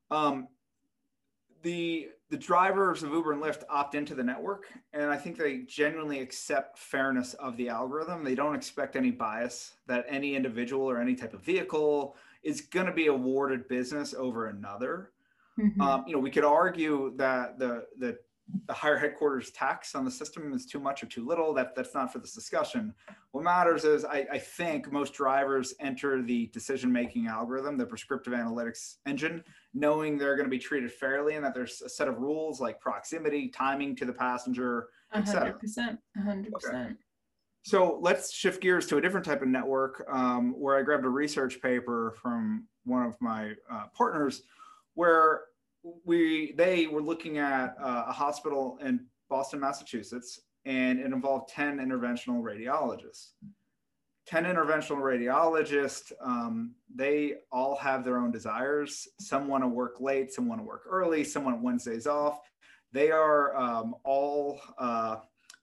Um, 0.09 0.47
the 1.65 2.09
the 2.29 2.37
drivers 2.37 3.03
of 3.03 3.11
Uber 3.11 3.33
and 3.33 3.41
Lyft 3.41 3.63
opt 3.69 3.95
into 3.95 4.15
the 4.15 4.23
network, 4.23 4.65
and 4.93 5.11
I 5.11 5.17
think 5.17 5.37
they 5.37 5.59
genuinely 5.67 6.19
accept 6.19 6.79
fairness 6.79 7.33
of 7.35 7.57
the 7.57 7.69
algorithm. 7.69 8.23
They 8.23 8.35
don't 8.35 8.55
expect 8.55 8.95
any 8.95 9.11
bias 9.11 9.73
that 9.87 10.05
any 10.07 10.35
individual 10.35 10.89
or 10.89 10.99
any 10.99 11.15
type 11.15 11.33
of 11.33 11.41
vehicle 11.41 12.15
is 12.43 12.61
going 12.61 12.85
to 12.85 12.91
be 12.93 13.07
awarded 13.07 13.67
business 13.67 14.13
over 14.13 14.47
another. 14.47 15.11
Mm-hmm. 15.59 15.81
Um, 15.81 16.03
you 16.07 16.13
know, 16.13 16.19
we 16.19 16.31
could 16.31 16.45
argue 16.45 17.13
that 17.17 17.59
the 17.59 17.85
the 17.99 18.17
the 18.67 18.73
higher 18.73 18.97
headquarters 18.97 19.49
tax 19.51 19.95
on 19.95 20.05
the 20.05 20.11
system 20.11 20.53
is 20.53 20.67
too 20.67 20.79
much 20.79 21.01
or 21.01 21.07
too 21.07 21.25
little. 21.25 21.53
That 21.53 21.75
that's 21.75 21.93
not 21.95 22.13
for 22.13 22.19
this 22.19 22.33
discussion. 22.33 22.93
What 23.31 23.43
matters 23.43 23.85
is 23.85 24.05
I, 24.05 24.25
I 24.31 24.37
think 24.37 24.91
most 24.91 25.13
drivers 25.13 25.73
enter 25.79 26.21
the 26.21 26.47
decision 26.47 26.91
making 26.91 27.27
algorithm, 27.27 27.77
the 27.77 27.85
prescriptive 27.85 28.33
analytics 28.33 28.97
engine, 29.05 29.43
knowing 29.75 30.17
they're 30.17 30.35
going 30.35 30.45
to 30.45 30.49
be 30.49 30.57
treated 30.57 30.91
fairly 30.91 31.35
and 31.35 31.43
that 31.43 31.53
there's 31.53 31.81
a 31.81 31.89
set 31.89 32.07
of 32.07 32.17
rules 32.17 32.61
like 32.61 32.79
proximity, 32.79 33.49
timing 33.49 33.95
to 33.97 34.05
the 34.05 34.13
passenger, 34.13 34.87
etc. 35.13 35.53
100%. 35.53 35.97
100%. 36.17 36.47
Okay. 36.55 36.93
So 37.63 37.99
let's 38.01 38.31
shift 38.31 38.61
gears 38.61 38.87
to 38.87 38.97
a 38.97 39.01
different 39.01 39.25
type 39.25 39.41
of 39.41 39.49
network 39.49 40.05
um, 40.09 40.53
where 40.57 40.77
I 40.77 40.81
grabbed 40.81 41.03
a 41.03 41.09
research 41.09 41.61
paper 41.61 42.15
from 42.21 42.67
one 42.85 43.03
of 43.03 43.19
my 43.19 43.53
uh, 43.69 43.87
partners 43.93 44.43
where 44.93 45.41
we 46.05 46.53
they 46.57 46.87
were 46.87 47.01
looking 47.01 47.37
at 47.37 47.75
uh, 47.79 48.05
a 48.07 48.11
hospital 48.11 48.77
in 48.81 49.05
Boston, 49.29 49.59
Massachusetts, 49.59 50.39
and 50.65 50.99
it 50.99 51.05
involved 51.05 51.49
10 51.49 51.77
interventional 51.77 52.41
radiologists. 52.41 53.31
10 54.27 54.45
interventional 54.45 54.97
radiologists, 54.97 56.11
um, 56.19 56.73
they 56.93 57.35
all 57.51 57.75
have 57.75 58.03
their 58.03 58.17
own 58.17 58.31
desires. 58.31 59.07
Some 59.19 59.47
want 59.47 59.63
to 59.63 59.67
work 59.67 60.01
late, 60.01 60.31
some 60.31 60.47
want 60.47 60.59
to 60.61 60.65
work 60.65 60.83
early, 60.89 61.23
some 61.23 61.45
want 61.45 61.61
Wednesdays 61.61 62.07
off. 62.07 62.39
They 62.91 63.11
are 63.11 63.55
um, 63.55 63.95
all 64.03 64.59
uh, 64.79 65.17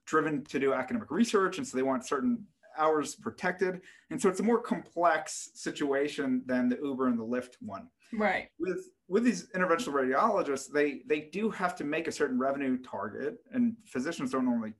driven 0.05 0.43
to 0.45 0.59
do 0.59 0.73
academic 0.73 1.11
research, 1.11 1.57
and 1.57 1.67
so 1.67 1.75
they 1.75 1.83
want 1.83 2.05
certain 2.05 2.45
hours 2.77 3.15
protected. 3.15 3.81
And 4.11 4.21
so 4.21 4.29
it's 4.29 4.39
a 4.39 4.43
more 4.43 4.61
complex 4.61 5.49
situation 5.53 6.43
than 6.45 6.69
the 6.69 6.79
Uber 6.81 7.07
and 7.07 7.19
the 7.19 7.23
Lyft 7.23 7.55
one. 7.59 7.89
Right. 8.13 8.47
With 8.59 8.89
with 9.09 9.23
these 9.23 9.47
interventional 9.55 9.93
radiologists, 9.93 10.71
they 10.71 11.01
they 11.07 11.29
do 11.33 11.49
have 11.49 11.75
to 11.77 11.83
make 11.83 12.07
a 12.07 12.11
certain 12.11 12.39
revenue 12.39 12.77
target, 12.81 13.39
and 13.51 13.75
physicians 13.85 14.31
don't 14.31 14.45
normally 14.45 14.73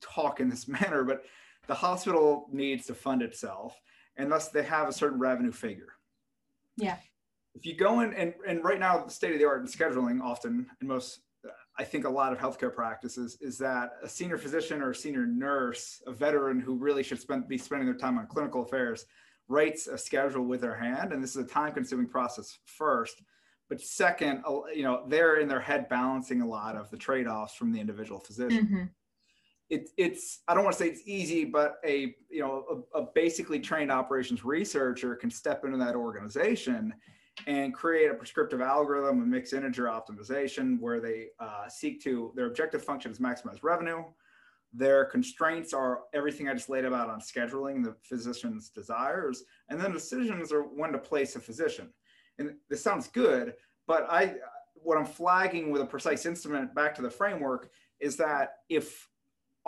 talk 0.00 0.40
in 0.40 0.48
this 0.48 0.66
manner, 0.80 1.04
but 1.04 1.24
the 1.68 1.74
hospital 1.74 2.48
needs 2.50 2.86
to 2.86 2.94
fund 2.94 3.22
itself, 3.22 3.78
and 4.16 4.30
thus 4.30 4.48
they 4.48 4.64
have 4.64 4.88
a 4.88 4.92
certain 4.92 5.18
revenue 5.18 5.52
figure. 5.52 5.92
Yeah. 6.76 6.96
If 7.54 7.64
you 7.64 7.76
go 7.76 8.00
in 8.00 8.12
and 8.14 8.34
and 8.46 8.64
right 8.64 8.80
now 8.80 9.04
the 9.04 9.10
state 9.10 9.32
of 9.32 9.38
the 9.38 9.44
art 9.46 9.60
in 9.60 9.66
scheduling, 9.66 10.20
often 10.20 10.66
in 10.80 10.86
most, 10.86 11.20
I 11.78 11.84
think 11.84 12.04
a 12.04 12.10
lot 12.10 12.32
of 12.32 12.38
healthcare 12.38 12.74
practices 12.74 13.38
is 13.40 13.58
that 13.58 13.92
a 14.02 14.08
senior 14.08 14.38
physician 14.38 14.82
or 14.82 14.90
a 14.90 14.94
senior 14.94 15.26
nurse, 15.26 16.02
a 16.06 16.12
veteran 16.12 16.60
who 16.60 16.76
really 16.76 17.02
should 17.02 17.20
spend 17.20 17.48
be 17.48 17.58
spending 17.58 17.86
their 17.86 17.96
time 17.96 18.18
on 18.18 18.26
clinical 18.26 18.62
affairs, 18.62 19.06
writes 19.48 19.86
a 19.86 19.98
schedule 19.98 20.44
with 20.44 20.60
their 20.60 20.76
hand, 20.76 21.12
and 21.12 21.22
this 21.22 21.36
is 21.36 21.44
a 21.44 21.48
time-consuming 21.48 22.08
process 22.08 22.58
first 22.64 23.22
but 23.68 23.80
second, 23.80 24.42
you 24.74 24.82
know, 24.82 25.04
they're 25.08 25.36
in 25.36 25.48
their 25.48 25.60
head 25.60 25.88
balancing 25.88 26.40
a 26.40 26.46
lot 26.46 26.74
of 26.74 26.90
the 26.90 26.96
trade-offs 26.96 27.54
from 27.54 27.72
the 27.72 27.80
individual 27.80 28.18
physician. 28.18 28.66
Mm-hmm. 28.66 28.84
It, 29.70 29.90
it's 29.98 30.40
I 30.48 30.54
don't 30.54 30.64
want 30.64 30.76
to 30.76 30.82
say 30.82 30.88
it's 30.88 31.02
easy, 31.06 31.44
but 31.44 31.76
a 31.84 32.14
you 32.30 32.40
know 32.40 32.84
a, 32.94 33.00
a, 33.00 33.06
basically 33.14 33.60
trained 33.60 33.92
operations 33.92 34.44
researcher 34.44 35.14
can 35.14 35.30
step 35.30 35.64
into 35.64 35.76
that 35.78 35.94
organization 35.94 36.94
and 37.46 37.74
create 37.74 38.10
a 38.10 38.14
prescriptive 38.14 38.60
algorithm, 38.60 39.22
a 39.22 39.26
mixed 39.26 39.52
integer 39.52 39.84
optimization, 39.84 40.80
where 40.80 41.00
they 41.00 41.26
uh, 41.38 41.68
seek 41.68 42.02
to 42.02 42.32
their 42.34 42.46
objective 42.46 42.82
function 42.82 43.12
is 43.12 43.18
maximize 43.18 43.62
revenue. 43.62 44.02
their 44.72 45.04
constraints 45.06 45.72
are 45.72 46.00
everything 46.12 46.48
I 46.48 46.54
just 46.54 46.68
laid 46.68 46.84
about 46.84 47.08
on 47.08 47.20
scheduling 47.20 47.82
the 47.82 47.94
physician's 48.02 48.68
desires, 48.68 49.44
and 49.68 49.80
then 49.80 49.92
decisions 49.92 50.52
are 50.52 50.62
when 50.62 50.92
to 50.92 50.98
place 50.98 51.36
a 51.36 51.40
physician. 51.40 51.92
And 52.38 52.54
this 52.68 52.82
sounds 52.82 53.08
good, 53.08 53.54
but 53.86 54.06
I 54.10 54.34
what 54.74 54.98
I'm 54.98 55.06
flagging 55.06 55.72
with 55.72 55.82
a 55.82 55.86
precise 55.86 56.24
instrument 56.26 56.74
back 56.74 56.94
to 56.96 57.02
the 57.02 57.10
framework 57.10 57.70
is 58.00 58.16
that 58.16 58.58
if 58.68 59.08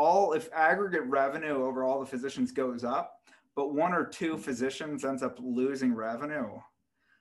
all 0.00 0.32
if 0.32 0.48
aggregate 0.54 1.04
revenue 1.04 1.62
over 1.62 1.84
all 1.84 2.00
the 2.00 2.06
physicians 2.06 2.52
goes 2.52 2.84
up, 2.84 3.18
but 3.54 3.74
one 3.74 3.92
or 3.92 4.06
two 4.06 4.38
physicians 4.38 5.04
ends 5.04 5.22
up 5.22 5.38
losing 5.42 5.94
revenue, 5.94 6.48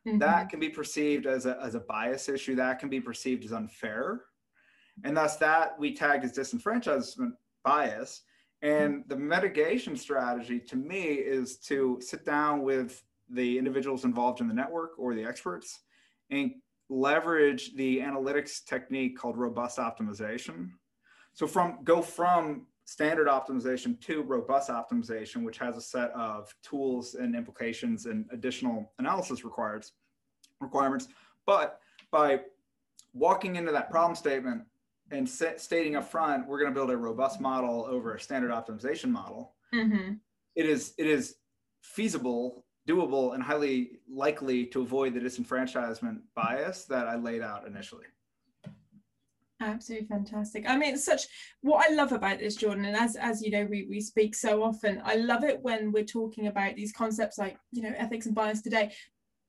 mm-hmm. 0.08 0.18
that 0.18 0.48
can 0.48 0.62
be 0.62 0.70
perceived 0.70 1.26
as 1.26 1.46
a, 1.46 1.60
as 1.62 1.76
a 1.76 1.82
bias 1.82 2.30
issue. 2.30 2.56
That 2.56 2.80
can 2.80 2.88
be 2.88 3.02
perceived 3.02 3.44
as 3.44 3.52
unfair. 3.52 4.22
And 5.04 5.18
thus 5.18 5.36
that 5.38 5.78
we 5.78 5.94
tagged 5.94 6.24
as 6.24 6.32
disenfranchisement 6.32 7.34
bias. 7.66 8.22
And 8.62 9.04
the 9.08 9.16
mitigation 9.18 9.98
strategy 9.98 10.60
to 10.60 10.78
me 10.78 11.04
is 11.16 11.58
to 11.68 12.00
sit 12.02 12.26
down 12.26 12.62
with 12.62 13.04
the 13.30 13.58
individuals 13.58 14.06
involved 14.06 14.40
in 14.40 14.48
the 14.48 14.54
network 14.54 14.92
or 14.98 15.14
the 15.14 15.24
experts 15.26 15.82
and 16.32 16.52
leverage 16.90 17.76
the 17.76 18.00
analytics 18.00 18.64
technique 18.64 19.18
called 19.18 19.38
robust 19.38 19.78
optimization. 19.78 20.70
So 21.34 21.48
from 21.48 21.80
go 21.84 22.02
from 22.02 22.66
standard 22.90 23.28
optimization 23.28 24.00
to 24.02 24.24
robust 24.24 24.70
optimization, 24.70 25.44
which 25.44 25.60
has 25.60 25.78
a 25.78 25.82
set 25.82 26.10
of 26.12 26.52
tools 26.64 27.14
and 27.14 27.36
implications 27.36 28.08
and 28.08 28.26
additional 28.32 28.92
analysis 28.98 29.44
requires 29.44 29.92
requirements. 30.60 31.08
But 31.46 31.80
by 32.10 32.42
walking 33.14 33.58
into 33.58 33.72
that 33.72 33.92
problem 33.92 34.16
statement 34.16 34.64
and 35.12 35.30
stating 35.30 35.98
up 35.98 36.10
front, 36.10 36.48
we're 36.48 36.60
going 36.60 36.74
to 36.74 36.76
build 36.76 36.90
a 36.90 36.98
robust 36.98 37.40
model 37.40 37.86
over 37.88 38.16
a 38.16 38.20
standard 38.20 38.50
optimization 38.50 39.12
model. 39.12 39.54
Mm-hmm. 39.72 40.14
It 40.56 40.66
is 40.66 40.94
it 40.98 41.06
is 41.06 41.36
feasible, 41.84 42.66
doable, 42.88 43.36
and 43.36 43.44
highly 43.44 44.00
likely 44.12 44.66
to 44.66 44.82
avoid 44.82 45.14
the 45.14 45.20
disenfranchisement 45.20 46.22
bias 46.36 46.86
that 46.86 47.08
I 47.08 47.18
laid 47.18 47.44
out 47.44 47.68
initially. 47.68 48.06
Absolutely 49.62 50.08
fantastic. 50.08 50.64
I 50.70 50.78
mean, 50.78 50.98
such 50.98 51.24
what 51.62 51.86
I 51.90 51.94
love 51.94 52.14
about 52.14 52.40
this, 52.40 52.56
Jordan, 52.56 52.86
and 52.86 52.96
as 52.96 53.18
as 53.18 53.42
you 53.42 53.52
know, 53.52 53.66
we 53.66 53.86
we 53.90 54.00
speak 54.00 54.34
so 54.34 54.64
often. 54.64 55.02
I 55.04 55.16
love 55.16 55.44
it 55.44 55.62
when 55.62 55.92
we're 55.92 56.06
talking 56.06 56.48
about 56.48 56.76
these 56.76 56.94
concepts 56.94 57.38
like 57.38 57.58
you 57.72 57.82
know 57.82 57.94
ethics 57.98 58.26
and 58.26 58.34
bias 58.34 58.62
today, 58.62 58.92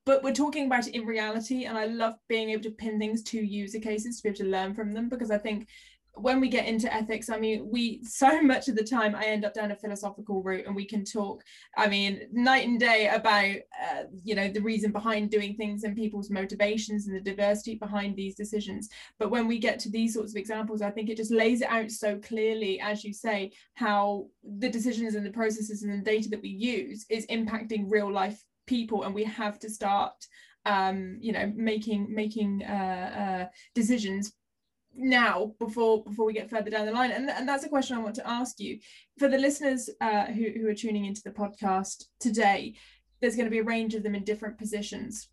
but 0.05 0.23
we're 0.23 0.33
talking 0.33 0.65
about 0.65 0.87
it 0.87 0.95
in 0.95 1.05
reality 1.05 1.65
and 1.65 1.77
i 1.77 1.85
love 1.85 2.15
being 2.27 2.49
able 2.49 2.63
to 2.63 2.71
pin 2.71 2.99
things 2.99 3.23
to 3.23 3.39
user 3.39 3.79
cases 3.79 4.17
to 4.17 4.23
be 4.23 4.29
able 4.29 4.37
to 4.37 4.45
learn 4.45 4.73
from 4.73 4.93
them 4.93 5.09
because 5.09 5.31
i 5.31 5.37
think 5.37 5.67
when 6.15 6.39
we 6.39 6.49
get 6.49 6.65
into 6.65 6.93
ethics 6.93 7.29
i 7.29 7.37
mean 7.37 7.67
we 7.71 8.03
so 8.03 8.41
much 8.51 8.67
of 8.67 8.75
the 8.75 8.83
time 8.83 9.15
i 9.15 9.25
end 9.25 9.45
up 9.45 9.53
down 9.53 9.71
a 9.71 9.75
philosophical 9.75 10.43
route 10.43 10.65
and 10.65 10.75
we 10.75 10.85
can 10.85 11.03
talk 11.03 11.43
i 11.77 11.87
mean 11.87 12.21
night 12.31 12.67
and 12.67 12.79
day 12.79 13.09
about 13.13 13.55
uh, 13.81 14.03
you 14.23 14.35
know 14.35 14.49
the 14.49 14.61
reason 14.61 14.91
behind 14.91 15.29
doing 15.29 15.55
things 15.55 15.83
and 15.83 15.95
people's 15.95 16.29
motivations 16.29 17.07
and 17.07 17.15
the 17.15 17.21
diversity 17.21 17.75
behind 17.75 18.15
these 18.15 18.35
decisions. 18.35 18.89
But 19.19 19.31
when 19.31 19.47
we 19.47 19.59
get 19.59 19.79
to 19.79 19.89
these 19.89 20.13
sorts 20.13 20.33
of 20.33 20.37
examples 20.37 20.81
i 20.81 20.91
think 20.91 21.09
it 21.09 21.17
just 21.17 21.31
lays 21.31 21.61
it 21.61 21.69
out 21.69 21.91
so 21.91 22.17
clearly 22.19 22.79
as 22.79 23.03
you 23.03 23.13
say 23.13 23.51
how 23.73 24.27
the 24.59 24.69
decisions 24.69 25.15
and 25.15 25.25
the 25.25 25.31
processes 25.31 25.83
and 25.83 25.93
the 25.93 26.11
data 26.11 26.29
that 26.29 26.41
we 26.41 26.49
use 26.49 27.05
is 27.09 27.25
impacting 27.27 27.85
real 27.87 28.11
life 28.11 28.43
people. 28.67 29.03
And 29.03 29.13
we 29.13 29.23
have 29.23 29.59
to 29.59 29.69
start 29.69 30.13
um, 30.65 31.17
you 31.19 31.31
know 31.31 31.51
making 31.55 32.13
making 32.13 32.63
uh, 32.63 33.09
uh, 33.21 33.45
decisions 33.73 34.33
now 34.95 35.53
before 35.59 36.03
before 36.03 36.25
we 36.25 36.33
get 36.33 36.49
further 36.49 36.69
down 36.69 36.85
the 36.85 36.91
line. 36.91 37.11
And, 37.11 37.29
and 37.29 37.47
that's 37.47 37.63
a 37.63 37.69
question 37.69 37.97
i 37.97 38.01
want 38.01 38.15
to 38.15 38.29
ask 38.29 38.59
you. 38.59 38.79
For 39.17 39.27
the 39.27 39.37
listeners 39.37 39.89
uh, 40.01 40.25
who, 40.25 40.49
who 40.59 40.67
are 40.67 40.75
tuning 40.75 41.05
into 41.05 41.21
the 41.23 41.31
podcast 41.31 42.05
today 42.19 42.75
there's 43.19 43.35
going 43.35 43.45
to 43.45 43.51
be 43.51 43.59
a 43.59 43.63
range 43.63 43.93
of 43.93 44.01
them 44.01 44.15
in 44.15 44.23
different 44.23 44.57
positions. 44.57 45.29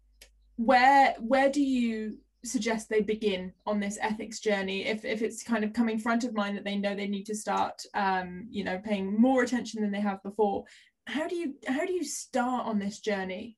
Where 0.56 1.14
where 1.20 1.50
do 1.50 1.62
you 1.62 2.18
suggest 2.44 2.88
they 2.88 3.00
begin 3.00 3.52
on 3.66 3.80
this 3.80 3.98
ethics 4.00 4.40
journey? 4.40 4.86
If, 4.86 5.04
if 5.04 5.22
it's 5.22 5.42
kind 5.42 5.64
of 5.64 5.72
coming 5.72 5.98
front 5.98 6.24
of 6.24 6.34
mind 6.34 6.56
that 6.56 6.64
they 6.64 6.76
know 6.76 6.94
they 6.94 7.08
need 7.08 7.26
to 7.26 7.34
start 7.34 7.80
um, 7.94 8.46
you 8.50 8.64
know 8.64 8.78
paying 8.84 9.20
more 9.20 9.42
attention 9.42 9.82
than 9.82 9.90
they 9.90 10.00
have 10.00 10.22
before 10.22 10.64
how 11.08 11.26
do 11.26 11.34
you 11.34 11.54
how 11.66 11.84
do 11.86 11.92
you 11.92 12.04
start 12.04 12.66
on 12.66 12.78
this 12.78 13.00
journey? 13.00 13.56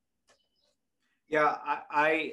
Yeah 1.29 1.57
I, 1.65 1.79
I 1.91 2.33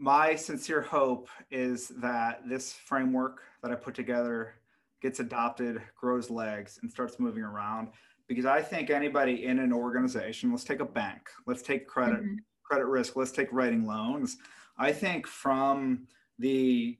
my 0.00 0.34
sincere 0.34 0.80
hope 0.80 1.28
is 1.50 1.88
that 1.88 2.40
this 2.48 2.72
framework 2.72 3.42
that 3.62 3.70
i 3.70 3.74
put 3.74 3.94
together 3.94 4.54
gets 5.02 5.20
adopted 5.20 5.80
grows 5.94 6.30
legs 6.30 6.78
and 6.80 6.90
starts 6.90 7.20
moving 7.20 7.42
around 7.42 7.88
because 8.26 8.46
i 8.46 8.62
think 8.62 8.88
anybody 8.88 9.44
in 9.44 9.58
an 9.58 9.72
organization 9.74 10.50
let's 10.50 10.64
take 10.64 10.80
a 10.80 10.84
bank 10.84 11.28
let's 11.46 11.60
take 11.60 11.86
credit 11.86 12.22
mm-hmm. 12.22 12.36
credit 12.62 12.86
risk 12.86 13.14
let's 13.14 13.30
take 13.30 13.52
writing 13.52 13.86
loans 13.86 14.38
i 14.78 14.90
think 14.90 15.26
from 15.26 16.06
the 16.38 16.96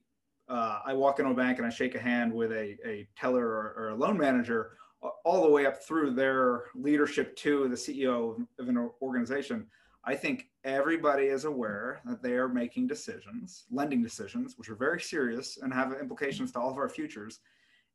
uh, 0.50 0.80
i 0.84 0.92
walk 0.92 1.18
into 1.20 1.30
a 1.30 1.34
bank 1.34 1.56
and 1.56 1.66
i 1.66 1.70
shake 1.70 1.94
a 1.94 2.00
hand 2.00 2.30
with 2.30 2.52
a, 2.52 2.76
a 2.86 3.08
teller 3.16 3.46
or, 3.46 3.74
or 3.78 3.88
a 3.90 3.94
loan 3.94 4.18
manager 4.18 4.72
all 5.24 5.42
the 5.42 5.48
way 5.48 5.66
up 5.66 5.82
through 5.82 6.10
their 6.10 6.64
leadership 6.74 7.34
to 7.36 7.68
the 7.68 7.74
CEO 7.74 8.46
of 8.58 8.68
an 8.68 8.90
organization, 9.00 9.66
I 10.04 10.14
think 10.14 10.46
everybody 10.64 11.24
is 11.24 11.44
aware 11.44 12.00
that 12.06 12.22
they 12.22 12.32
are 12.32 12.48
making 12.48 12.86
decisions, 12.86 13.64
lending 13.70 14.02
decisions, 14.02 14.56
which 14.56 14.70
are 14.70 14.74
very 14.74 15.00
serious 15.00 15.58
and 15.58 15.72
have 15.72 15.92
implications 15.92 16.52
to 16.52 16.60
all 16.60 16.70
of 16.70 16.78
our 16.78 16.88
futures. 16.88 17.40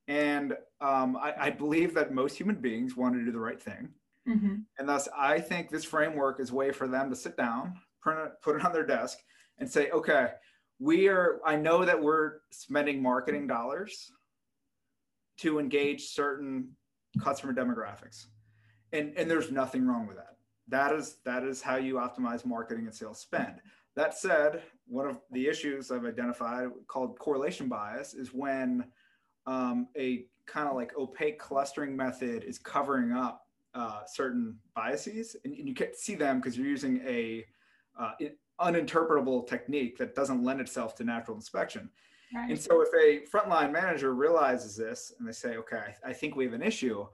And 0.07 0.55
um, 0.81 1.17
I, 1.17 1.33
I, 1.39 1.49
believe 1.49 1.95
that 1.95 2.13
most 2.13 2.37
human 2.37 2.57
beings 2.57 2.95
want 2.95 3.15
to 3.15 3.25
do 3.25 3.31
the 3.31 3.39
right 3.39 3.59
thing. 3.59 3.89
Mm-hmm. 4.29 4.55
And 4.77 4.89
thus, 4.89 5.09
I 5.17 5.39
think 5.39 5.71
this 5.71 5.83
framework 5.83 6.39
is 6.39 6.51
a 6.51 6.55
way 6.55 6.71
for 6.71 6.87
them 6.87 7.09
to 7.09 7.15
sit 7.15 7.35
down, 7.35 7.73
print 8.01 8.19
it, 8.19 8.33
put 8.43 8.55
it 8.55 8.63
on 8.63 8.71
their 8.71 8.85
desk, 8.85 9.17
and 9.57 9.67
say, 9.69 9.89
okay, 9.89 10.33
we 10.79 11.07
are, 11.07 11.39
I 11.43 11.55
know 11.55 11.85
that 11.85 11.99
we're 11.99 12.33
spending 12.51 13.01
marketing 13.01 13.47
dollars 13.47 14.11
to 15.37 15.57
engage 15.57 16.09
certain 16.09 16.69
customer 17.19 17.53
demographics. 17.53 18.25
And, 18.91 19.13
and 19.17 19.29
there's 19.29 19.51
nothing 19.51 19.87
wrong 19.87 20.05
with 20.05 20.17
that. 20.17 20.34
That 20.67 20.93
is, 20.93 21.17
that 21.25 21.43
is 21.43 21.61
how 21.61 21.75
you 21.75 21.95
optimize 21.95 22.45
marketing 22.45 22.85
and 22.85 22.95
sales 22.95 23.19
spend. 23.19 23.61
That 23.95 24.17
said, 24.17 24.63
one 24.87 25.07
of 25.07 25.17
the 25.31 25.47
issues 25.47 25.91
I've 25.91 26.05
identified 26.05 26.69
called 26.87 27.17
correlation 27.19 27.69
bias 27.69 28.13
is 28.13 28.33
when 28.33 28.85
um, 29.47 29.87
a 29.97 30.25
kind 30.47 30.67
of 30.67 30.75
like 30.75 30.97
opaque 30.97 31.39
clustering 31.39 31.95
method 31.95 32.43
is 32.43 32.57
covering 32.57 33.11
up 33.13 33.41
uh, 33.73 34.01
certain 34.07 34.57
biases, 34.75 35.35
and, 35.43 35.53
and, 35.53 35.67
you 35.67 35.73
can't 35.73 35.95
see 35.95 36.15
them 36.15 36.39
because 36.39 36.57
you're 36.57 36.67
using 36.67 37.01
a 37.05 37.45
uh, 37.99 38.11
uninterpretable 38.61 39.45
technique 39.47 39.97
that 39.97 40.15
doesn't 40.15 40.43
lend 40.43 40.61
itself 40.61 40.95
to 40.95 41.03
natural 41.03 41.35
inspection. 41.35 41.89
Right. 42.33 42.49
And 42.49 42.59
so 42.59 42.81
if 42.81 42.89
a 42.93 43.25
frontline 43.29 43.71
manager 43.71 44.13
realizes 44.13 44.75
this 44.75 45.13
and 45.19 45.27
they 45.27 45.33
say, 45.33 45.57
okay, 45.57 45.95
I 46.05 46.13
think 46.13 46.35
we 46.35 46.45
have 46.45 46.53
an 46.53 46.63
issue, 46.63 47.05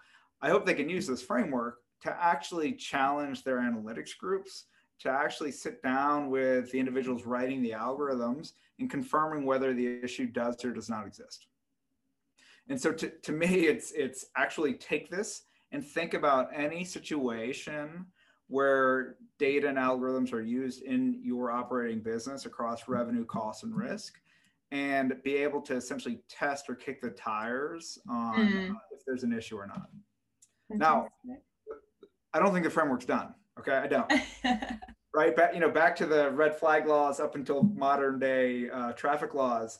I 0.41 0.49
hope 0.49 0.65
they 0.65 0.73
can 0.73 0.89
use 0.89 1.07
this 1.07 1.21
framework 1.21 1.79
to 2.01 2.15
actually 2.19 2.73
challenge 2.73 3.43
their 3.43 3.57
analytics 3.57 4.17
groups, 4.17 4.65
to 4.99 5.09
actually 5.09 5.51
sit 5.51 5.81
down 5.81 6.29
with 6.29 6.71
the 6.71 6.79
individuals 6.79 7.25
writing 7.25 7.61
the 7.61 7.71
algorithms 7.71 8.53
and 8.79 8.89
confirming 8.89 9.45
whether 9.45 9.73
the 9.73 9.99
issue 10.03 10.27
does 10.27 10.63
or 10.63 10.71
does 10.71 10.89
not 10.89 11.07
exist. 11.07 11.47
And 12.69 12.79
so 12.79 12.91
to, 12.93 13.09
to 13.09 13.31
me, 13.31 13.67
it's, 13.67 13.91
it's 13.91 14.25
actually 14.35 14.73
take 14.73 15.09
this 15.09 15.43
and 15.71 15.85
think 15.85 16.13
about 16.13 16.49
any 16.53 16.83
situation 16.83 18.05
where 18.47 19.15
data 19.39 19.67
and 19.67 19.77
algorithms 19.77 20.33
are 20.33 20.41
used 20.41 20.83
in 20.83 21.19
your 21.23 21.51
operating 21.51 22.01
business 22.01 22.45
across 22.45 22.87
revenue, 22.87 23.25
costs, 23.25 23.63
and 23.63 23.75
risk 23.75 24.19
and 24.71 25.21
be 25.23 25.35
able 25.35 25.61
to 25.61 25.75
essentially 25.75 26.21
test 26.29 26.69
or 26.69 26.75
kick 26.75 27.01
the 27.01 27.09
tires 27.09 27.99
on 28.09 28.35
mm. 28.35 28.75
if 28.91 29.03
there's 29.05 29.23
an 29.23 29.33
issue 29.33 29.57
or 29.57 29.67
not. 29.67 29.89
Now, 30.69 31.09
I 32.33 32.39
don't 32.39 32.53
think 32.53 32.63
the 32.63 32.69
framework's 32.69 33.05
done. 33.05 33.33
Okay, 33.59 33.73
I 33.73 33.87
don't. 33.87 34.11
right 35.13 35.35
back, 35.35 35.53
you 35.53 35.59
know, 35.59 35.69
back 35.69 35.95
to 35.97 36.05
the 36.05 36.31
red 36.31 36.55
flag 36.55 36.87
laws 36.87 37.19
up 37.19 37.35
until 37.35 37.63
modern 37.63 38.19
day 38.19 38.69
uh, 38.69 38.93
traffic 38.93 39.33
laws. 39.33 39.79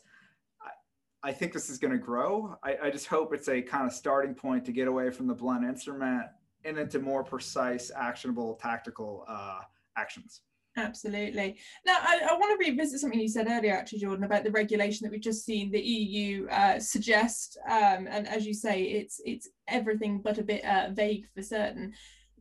I, 0.60 1.30
I 1.30 1.32
think 1.32 1.52
this 1.52 1.70
is 1.70 1.78
going 1.78 1.92
to 1.92 1.98
grow. 1.98 2.56
I, 2.62 2.76
I 2.84 2.90
just 2.90 3.06
hope 3.06 3.32
it's 3.32 3.48
a 3.48 3.62
kind 3.62 3.86
of 3.86 3.92
starting 3.92 4.34
point 4.34 4.64
to 4.66 4.72
get 4.72 4.88
away 4.88 5.10
from 5.10 5.26
the 5.26 5.34
blunt 5.34 5.64
instrument 5.64 6.26
and 6.64 6.78
into 6.78 6.98
more 7.00 7.24
precise, 7.24 7.90
actionable, 7.96 8.54
tactical 8.54 9.24
uh, 9.26 9.60
actions. 9.96 10.42
Absolutely. 10.76 11.58
Now, 11.84 11.98
I, 12.00 12.20
I, 12.30 12.34
want 12.34 12.58
to 12.58 12.70
revisit 12.70 12.98
something 12.98 13.20
you 13.20 13.28
said 13.28 13.46
earlier, 13.46 13.76
actually, 13.76 13.98
Jordan, 13.98 14.24
about 14.24 14.42
the 14.42 14.50
regulation 14.50 15.04
that 15.04 15.10
we've 15.10 15.20
just 15.20 15.44
seen 15.44 15.70
the 15.70 15.80
EU 15.80 16.48
uh, 16.48 16.78
suggest, 16.80 17.58
um, 17.68 18.08
and 18.08 18.26
as 18.26 18.46
you 18.46 18.54
say, 18.54 18.84
it's 18.84 19.20
it's 19.26 19.50
everything 19.68 20.22
but 20.22 20.38
a 20.38 20.42
bit 20.42 20.64
uh, 20.64 20.88
vague 20.92 21.26
for 21.34 21.42
certain. 21.42 21.92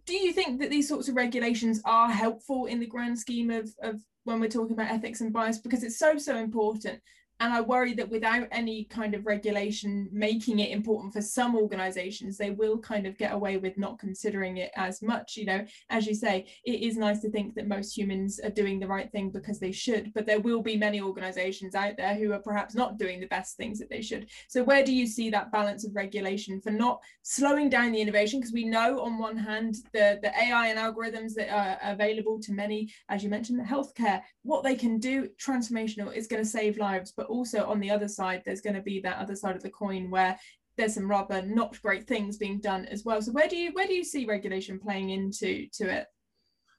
Do 0.06 0.16
you 0.16 0.34
think 0.34 0.60
that 0.60 0.70
these 0.70 0.88
sorts 0.88 1.10
of 1.10 1.16
regulations 1.16 1.82
are 1.86 2.10
helpful 2.10 2.66
in 2.66 2.80
the 2.80 2.88
grand 2.88 3.18
scheme 3.18 3.50
of, 3.50 3.70
of 3.82 4.02
when 4.24 4.40
we're 4.40 4.50
talking 4.50 4.74
about 4.74 4.92
ethics 4.92 5.22
and 5.22 5.32
bias? 5.32 5.60
Because 5.60 5.84
it's 5.84 6.00
so 6.00 6.18
so 6.18 6.38
important. 6.38 7.00
And 7.42 7.52
I 7.52 7.60
worry 7.60 7.94
that 7.96 8.08
without 8.08 8.48
any 8.52 8.84
kind 8.84 9.16
of 9.16 9.26
regulation 9.26 10.08
making 10.12 10.60
it 10.60 10.70
important 10.70 11.12
for 11.12 11.24
some 11.24 11.56
organizations, 11.56 12.38
they 12.38 12.52
will 12.52 12.78
kind 12.78 13.08
of 13.08 13.18
get 13.18 13.34
away 13.34 13.58
with 13.58 13.80
not 13.80 13.98
considering 13.98 14.58
it 14.58 14.70
as 14.76 15.02
much. 15.02 15.38
You 15.38 15.46
know, 15.46 15.66
as 15.90 16.06
you 16.06 16.14
say, 16.14 16.46
it 16.64 16.82
is 16.82 16.98
nice 16.98 17.20
to 17.22 17.32
think 17.32 17.56
that 17.56 17.68
most 17.68 17.98
humans 17.98 18.40
are 18.44 18.52
doing 18.52 18.80
the 18.80 18.88
right 18.88 19.12
thing 19.12 19.32
because 19.32 19.60
they 19.60 19.72
should, 19.72 20.14
but 20.14 20.28
there 20.28 20.40
will 20.40 20.62
be 20.62 20.78
many 20.78 21.02
organizations 21.02 21.74
out 21.74 21.98
there 21.98 22.14
who 22.14 22.32
are 22.32 22.40
perhaps 22.40 22.76
not 22.76 23.00
doing 23.00 23.20
the 23.20 23.26
best 23.26 23.58
things 23.58 23.80
that 23.80 23.90
they 23.90 24.04
should. 24.04 24.28
So, 24.48 24.64
where 24.64 24.86
do 24.86 24.94
you 24.94 25.08
see 25.08 25.32
that 25.32 25.52
balance 25.52 25.84
of 25.84 25.96
regulation 25.96 26.62
for 26.62 26.70
not 26.70 27.02
slowing 27.24 27.70
down 27.72 27.92
the 27.92 28.02
innovation? 28.02 28.40
Because 28.40 28.54
we 28.54 28.66
know 28.66 29.02
on 29.02 29.18
one 29.18 29.38
hand, 29.38 29.78
the, 29.94 30.20
the 30.22 30.32
AI 30.38 30.68
and 30.68 30.78
algorithms 30.78 31.34
that 31.34 31.50
are 31.50 31.92
available 31.92 32.40
to 32.42 32.54
many, 32.54 32.94
as 33.10 33.24
you 33.24 33.32
mentioned, 33.32 33.60
the 33.60 33.64
healthcare, 33.64 34.22
what 34.44 34.64
they 34.64 34.76
can 34.76 35.00
do 35.00 35.28
transformational 35.44 36.16
is 36.16 36.28
going 36.28 36.44
to 36.44 36.48
save 36.48 36.78
lives. 36.78 37.12
But 37.18 37.31
also 37.32 37.66
on 37.66 37.80
the 37.80 37.90
other 37.90 38.08
side, 38.08 38.44
there's 38.46 38.62
going 38.62 38.76
to 38.76 38.82
be 38.82 39.00
that 39.02 39.18
other 39.18 39.36
side 39.36 39.56
of 39.56 39.64
the 39.64 39.70
coin 39.70 40.10
where 40.10 40.38
there's 40.78 40.96
some 40.96 41.10
rather 41.10 41.42
not 41.42 41.82
great 41.82 42.08
things 42.08 42.38
being 42.38 42.60
done 42.60 42.86
as 42.86 43.04
well. 43.04 43.22
So 43.22 43.32
where 43.32 43.48
do 43.48 43.58
you 43.58 43.72
where 43.74 43.88
do 43.88 43.94
you 43.94 44.04
see 44.04 44.26
regulation 44.26 44.80
playing 44.80 45.10
into 45.10 45.68
to 45.74 45.90
it? 45.90 46.08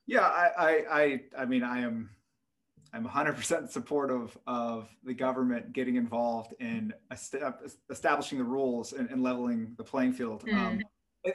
Yeah, 0.06 0.26
I 0.26 0.50
I 0.58 0.84
I, 0.90 1.20
I 1.38 1.44
mean 1.44 1.62
I 1.62 1.80
am 1.80 2.10
I'm 2.94 3.06
100% 3.06 3.70
supportive 3.70 4.36
of 4.46 4.94
the 5.02 5.14
government 5.14 5.72
getting 5.72 5.96
involved 5.96 6.52
in 6.60 6.92
establishing 7.90 8.36
the 8.36 8.44
rules 8.44 8.92
and, 8.92 9.08
and 9.08 9.22
leveling 9.22 9.72
the 9.78 9.84
playing 9.84 10.12
field. 10.12 10.44
Mm. 10.44 10.54
Um, 10.54 10.80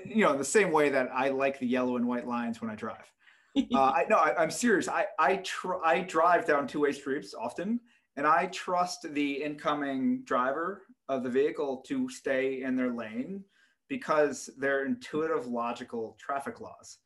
you 0.06 0.24
know, 0.24 0.34
in 0.34 0.38
the 0.38 0.46
same 0.46 0.72
way 0.72 0.90
that 0.90 1.10
I 1.12 1.30
like 1.30 1.58
the 1.58 1.66
yellow 1.66 1.96
and 1.96 2.08
white 2.08 2.28
lines 2.28 2.62
when 2.62 2.70
I 2.70 2.76
drive. 2.76 3.12
uh, 3.74 3.80
I 3.80 4.06
no, 4.08 4.18
I, 4.18 4.44
am 4.44 4.52
serious. 4.52 4.88
I 4.88 5.06
I 5.18 5.38
tr- 5.38 5.84
I 5.84 6.02
drive 6.02 6.46
down 6.46 6.68
two 6.68 6.82
way 6.82 6.92
streets 6.92 7.34
often, 7.34 7.80
and 8.18 8.26
I 8.26 8.48
trust 8.48 9.14
the 9.14 9.44
incoming 9.44 10.24
driver 10.24 10.82
of 11.08 11.24
the 11.24 11.30
vehicle 11.30 11.78
to 11.88 12.10
stay 12.10 12.64
in 12.64 12.76
their 12.76 12.92
lane 12.92 13.44
because 13.88 14.50
they're 14.58 14.86
intuitive, 14.86 15.46
logical 15.46 16.18
traffic 16.20 16.60
laws. 16.60 16.98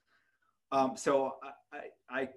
Um, 0.71 0.93
so 0.95 1.35
I, 1.43 1.77
I, 1.77 2.21
I 2.21 2.29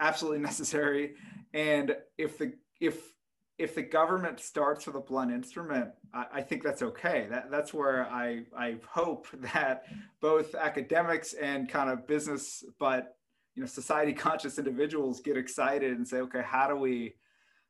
absolutely 0.00 0.38
necessary. 0.50 1.14
And 1.52 1.96
if 2.16 2.38
the 2.38 2.54
if 2.80 3.12
if 3.56 3.76
the 3.76 3.82
government 3.82 4.40
starts 4.40 4.86
with 4.86 4.96
a 4.96 5.00
blunt 5.00 5.30
instrument, 5.30 5.90
I, 6.12 6.26
I, 6.34 6.42
think 6.42 6.64
that's 6.64 6.82
okay. 6.82 7.28
That 7.30 7.52
that's 7.52 7.72
where 7.72 8.06
I 8.06 8.44
I 8.56 8.76
hope 8.88 9.26
that 9.54 9.84
both 10.20 10.54
academics 10.54 11.34
and 11.34 11.68
kind 11.68 11.90
of 11.90 12.06
business, 12.06 12.64
but 12.78 13.16
you 13.54 13.62
know, 13.62 13.66
society 13.66 14.12
conscious 14.12 14.58
individuals 14.58 15.20
get 15.20 15.36
excited 15.36 15.96
and 15.96 16.06
say, 16.06 16.18
okay, 16.18 16.42
how 16.44 16.68
do 16.68 16.76
we 16.76 17.14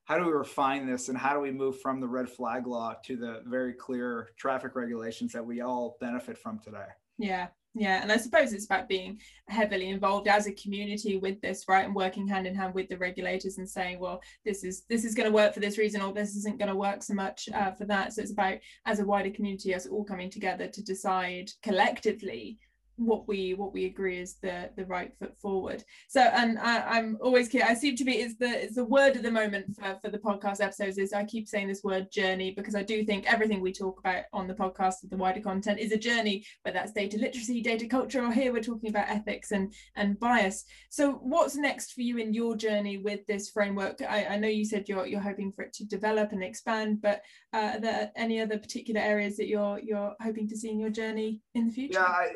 how 0.04 0.18
do 0.18 0.24
we 0.24 0.32
refine 0.32 0.86
this 0.86 1.08
and 1.08 1.16
how 1.16 1.34
do 1.34 1.40
we 1.40 1.50
move 1.50 1.80
from 1.80 2.00
the 2.00 2.06
red 2.06 2.28
flag 2.28 2.66
law 2.66 2.94
to 3.04 3.16
the 3.16 3.42
very 3.46 3.72
clear 3.72 4.30
traffic 4.38 4.74
regulations 4.74 5.32
that 5.32 5.44
we 5.44 5.60
all 5.60 5.96
benefit 6.00 6.38
from 6.38 6.58
today? 6.58 6.86
Yeah, 7.18 7.48
yeah 7.74 8.00
and 8.02 8.10
i 8.10 8.16
suppose 8.16 8.52
it's 8.52 8.66
about 8.66 8.88
being 8.88 9.18
heavily 9.48 9.90
involved 9.90 10.28
as 10.28 10.46
a 10.46 10.52
community 10.52 11.18
with 11.18 11.40
this 11.40 11.64
right 11.68 11.84
and 11.84 11.94
working 11.94 12.26
hand 12.26 12.46
in 12.46 12.54
hand 12.54 12.72
with 12.74 12.88
the 12.88 12.96
regulators 12.96 13.58
and 13.58 13.68
saying 13.68 13.98
well 13.98 14.20
this 14.44 14.64
is 14.64 14.84
this 14.88 15.04
is 15.04 15.14
going 15.14 15.28
to 15.28 15.34
work 15.34 15.52
for 15.52 15.60
this 15.60 15.76
reason 15.76 16.00
or 16.00 16.12
this 16.12 16.36
isn't 16.36 16.58
going 16.58 16.68
to 16.68 16.76
work 16.76 17.02
so 17.02 17.14
much 17.14 17.48
uh, 17.54 17.72
for 17.72 17.84
that 17.84 18.12
so 18.12 18.22
it's 18.22 18.32
about 18.32 18.58
as 18.86 19.00
a 19.00 19.04
wider 19.04 19.30
community 19.30 19.74
us 19.74 19.86
all 19.86 20.04
coming 20.04 20.30
together 20.30 20.68
to 20.68 20.82
decide 20.82 21.50
collectively 21.62 22.58
what 22.96 23.26
we 23.26 23.54
what 23.54 23.72
we 23.72 23.86
agree 23.86 24.18
is 24.18 24.36
the 24.42 24.70
the 24.76 24.86
right 24.86 25.12
foot 25.18 25.36
forward. 25.38 25.84
So 26.08 26.20
and 26.20 26.58
I, 26.58 26.98
am 26.98 27.18
always 27.20 27.48
clear 27.48 27.64
i 27.66 27.74
seem 27.74 27.96
to 27.96 28.04
be 28.04 28.20
is 28.20 28.36
the 28.38 28.64
it's 28.64 28.76
the 28.76 28.84
word 28.84 29.16
of 29.16 29.22
the 29.22 29.30
moment 29.30 29.74
for, 29.76 29.98
for 30.02 30.10
the 30.10 30.18
podcast 30.18 30.60
episodes 30.60 30.98
is 30.98 31.12
i 31.12 31.24
keep 31.24 31.48
saying 31.48 31.68
this 31.68 31.82
word 31.82 32.10
journey 32.10 32.52
because 32.52 32.74
i 32.74 32.82
do 32.82 33.04
think 33.04 33.24
everything 33.26 33.60
we 33.60 33.72
talk 33.72 33.98
about 33.98 34.24
on 34.32 34.46
the 34.46 34.54
podcast 34.54 34.96
the 35.08 35.16
wider 35.16 35.40
content 35.40 35.78
is 35.78 35.92
a 35.92 35.96
journey 35.96 36.44
whether 36.62 36.78
that's 36.78 36.92
data 36.92 37.16
literacy 37.18 37.60
data 37.60 37.86
culture 37.86 38.24
or 38.24 38.32
here 38.32 38.52
we're 38.52 38.62
talking 38.62 38.90
about 38.90 39.08
ethics 39.08 39.52
and 39.52 39.72
and 39.96 40.18
bias. 40.18 40.64
So 40.90 41.12
what's 41.14 41.56
next 41.56 41.92
for 41.92 42.02
you 42.02 42.18
in 42.18 42.32
your 42.32 42.56
journey 42.56 42.98
with 42.98 43.26
this 43.26 43.50
framework? 43.50 44.00
I, 44.02 44.26
I 44.26 44.36
know 44.36 44.48
you 44.48 44.64
said 44.64 44.88
you're 44.88 45.06
you're 45.06 45.20
hoping 45.20 45.52
for 45.52 45.62
it 45.62 45.72
to 45.74 45.84
develop 45.84 46.32
and 46.32 46.42
expand 46.42 47.02
but 47.02 47.22
uh, 47.52 47.72
are 47.74 47.80
there 47.80 48.12
any 48.16 48.40
other 48.40 48.58
particular 48.58 49.00
areas 49.00 49.36
that 49.36 49.48
you're 49.48 49.78
you're 49.80 50.14
hoping 50.20 50.48
to 50.48 50.56
see 50.56 50.70
in 50.70 50.78
your 50.78 50.90
journey 50.90 51.40
in 51.54 51.66
the 51.66 51.72
future? 51.72 51.98
Yeah 52.00 52.04
I- 52.04 52.32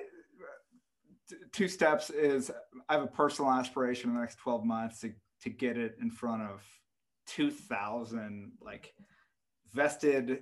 two 1.53 1.69
steps 1.69 2.11
is 2.11 2.51
I 2.89 2.95
have 2.95 3.03
a 3.03 3.09
personal 3.09 3.51
aspiration 3.51 4.11
in 4.11 4.15
the 4.15 4.21
next 4.21 4.37
12 4.37 4.65
months 4.65 5.01
to, 5.01 5.13
to 5.43 5.51
get 5.51 5.77
it 5.77 5.97
in 6.01 6.11
front 6.11 6.43
of 6.43 6.63
2000 7.27 8.53
like 8.61 8.95
vested 9.73 10.41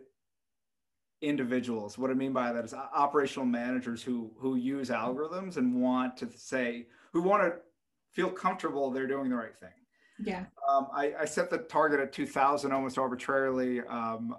individuals. 1.22 1.98
What 1.98 2.10
I 2.10 2.14
mean 2.14 2.32
by 2.32 2.52
that 2.52 2.64
is 2.64 2.74
operational 2.74 3.46
managers 3.46 4.02
who 4.02 4.30
who 4.38 4.56
use 4.56 4.90
algorithms 4.90 5.56
and 5.56 5.80
want 5.80 6.16
to 6.18 6.28
say 6.36 6.86
who 7.12 7.22
want 7.22 7.42
to 7.42 7.58
feel 8.12 8.30
comfortable 8.30 8.90
they're 8.90 9.06
doing 9.06 9.30
the 9.30 9.36
right 9.36 9.56
thing. 9.56 9.70
Yeah. 10.18 10.44
Um, 10.68 10.88
I, 10.94 11.12
I, 11.20 11.24
set 11.26 11.50
the 11.50 11.58
target 11.58 12.00
at 12.00 12.10
2000 12.10 12.72
almost 12.72 12.96
arbitrarily. 12.96 13.82
Um, 13.82 14.34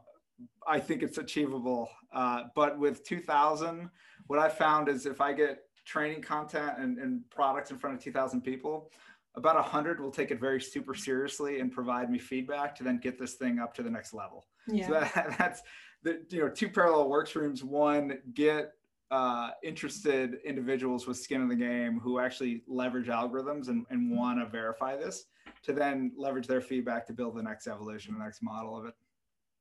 I 0.68 0.80
think 0.80 1.04
it's 1.04 1.20
achievable. 1.20 1.90
Uh, 2.12 2.46
but 2.56 2.80
with 2.80 3.04
2000, 3.04 3.88
what 4.26 4.40
I 4.40 4.50
found 4.50 4.90
is 4.90 5.06
if 5.06 5.22
I 5.22 5.34
get 5.34 5.67
training 5.88 6.22
content 6.22 6.74
and, 6.78 6.98
and 6.98 7.28
products 7.30 7.72
in 7.72 7.78
front 7.78 7.96
of 7.96 8.04
2000 8.04 8.42
people 8.42 8.92
about 9.36 9.56
100 9.56 10.02
will 10.02 10.12
take 10.12 10.32
it 10.32 10.40
very 10.40 10.60
super 10.60 10.96
seriously 10.96 11.60
and 11.60 11.72
provide 11.72 12.10
me 12.10 12.18
feedback 12.18 12.76
to 12.76 12.84
then 12.84 12.98
get 12.98 13.20
this 13.20 13.36
thing 13.36 13.60
up 13.60 13.74
to 13.76 13.84
the 13.84 13.90
next 13.90 14.14
level. 14.14 14.48
Yeah. 14.68 14.88
so 14.88 14.94
that, 14.94 15.36
that's 15.38 15.62
the 16.04 16.26
you 16.30 16.40
know 16.40 16.50
two 16.50 16.70
parallel 16.70 17.08
work 17.08 17.28
streams 17.28 17.64
one 17.64 18.20
get 18.34 18.74
uh, 19.10 19.52
interested 19.64 20.40
individuals 20.44 21.08
with 21.08 21.18
skin 21.18 21.42
in 21.42 21.48
the 21.48 21.56
game 21.56 22.00
who 22.00 22.20
actually 22.20 22.64
leverage 22.68 23.08
algorithms 23.08 23.70
and, 23.70 23.86
and 23.90 24.12
want 24.12 24.38
to 24.40 24.46
verify 24.46 24.98
this 24.98 25.26
to 25.64 25.72
then 25.72 26.12
leverage 26.18 26.46
their 26.48 26.60
feedback 26.60 27.08
to 27.08 27.14
build 27.14 27.36
the 27.36 27.42
next 27.42 27.68
evolution 27.68 28.14
the 28.14 28.24
next 28.24 28.44
model 28.44 28.78
of 28.78 28.86
it 28.86 28.94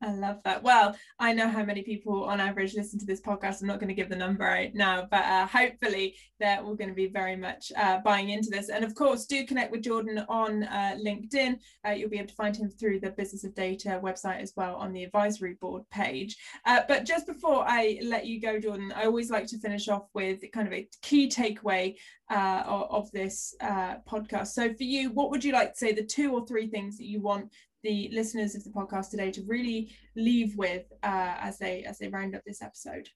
I 0.03 0.13
love 0.13 0.41
that. 0.45 0.63
Well, 0.63 0.95
I 1.19 1.33
know 1.33 1.49
how 1.49 1.65
many 1.65 1.83
people 1.83 2.25
on 2.25 2.39
average 2.39 2.75
listen 2.75 2.99
to 2.99 3.07
this 3.07 3.23
podcast. 3.23 3.63
I'm 3.63 3.67
not 3.67 3.81
going 3.81 3.89
to 3.89 3.95
give 3.95 4.11
the 4.11 4.17
number 4.17 4.45
right 4.45 4.75
now, 4.75 5.09
but 5.11 5.25
uh, 5.25 5.47
hopefully 5.47 6.17
they're 6.39 6.61
all 6.61 6.75
going 6.75 6.91
to 6.91 6.95
be 6.95 7.07
very 7.07 7.35
much 7.35 7.73
uh, 7.79 8.01
buying 8.01 8.29
into 8.29 8.51
this. 8.51 8.69
And 8.69 8.85
of 8.85 8.95
course, 8.95 9.25
do 9.25 9.47
connect 9.47 9.73
with 9.73 9.83
Jordan 9.83 10.23
on 10.29 10.65
uh, 10.65 10.99
LinkedIn. 11.03 11.59
Uh, 11.87 11.93
you'll 11.93 12.11
be 12.11 12.19
able 12.19 12.29
to 12.29 12.35
find 12.35 12.55
him 12.55 12.69
through 12.69 13.01
the 13.01 13.11
Business 13.11 13.45
of 13.45 13.55
Data 13.55 13.99
website 14.03 14.43
as 14.43 14.53
well 14.55 14.77
on 14.77 14.93
the 14.93 15.03
advisory 15.03 15.57
board 15.63 15.83
page. 15.91 16.37
Uh, 16.67 16.83
but 16.87 17.07
just 17.07 17.27
before 17.27 17.65
I 17.67 17.99
let 18.03 18.27
you 18.27 18.39
go, 18.39 18.61
Jordan, 18.61 18.93
I 18.95 19.05
always 19.05 19.31
like 19.31 19.47
to 19.47 19.59
finish 19.59 19.89
off 19.89 20.09
with 20.13 20.41
kind 20.53 20.67
of 20.67 20.75
a 20.75 20.87
key 21.01 21.29
takeaway 21.29 21.95
uh, 22.31 22.63
of, 22.67 23.11
this 23.13 23.55
podcast. 23.63 24.49
So 24.49 24.75
for 24.75 24.83
you, 24.83 25.13
what 25.13 25.31
would 25.31 25.45
you 25.45 25.53
like 25.53 25.73
to 25.73 25.79
say 25.79 25.93
the 25.93 26.05
two 26.05 26.33
or 26.33 26.45
three 26.45 26.67
things 26.67 26.99
that 26.99 27.07
you 27.07 27.23
want 27.23 27.53
the 27.87 28.11
listeners 28.13 28.57
of 28.57 28.65
the 28.65 28.71
podcast 28.71 29.11
today 29.11 29.31
to 29.31 29.43
really 29.47 29.91
leave 30.17 30.57
with 30.57 30.85
uh, 31.05 31.35
as 31.39 31.59
they 31.59 31.85
as 31.85 31.99
they 31.99 32.09
round 32.09 32.35
up 32.35 32.43
this 32.45 32.61
episode? 32.61 33.09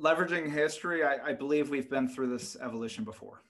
Leveraging 0.00 0.50
history, 0.50 1.02
I, 1.02 1.30
I 1.30 1.32
believe 1.32 1.68
we've 1.68 1.90
been 1.90 2.08
through 2.08 2.28
this 2.28 2.56
evolution 2.60 3.02
before. 3.02 3.42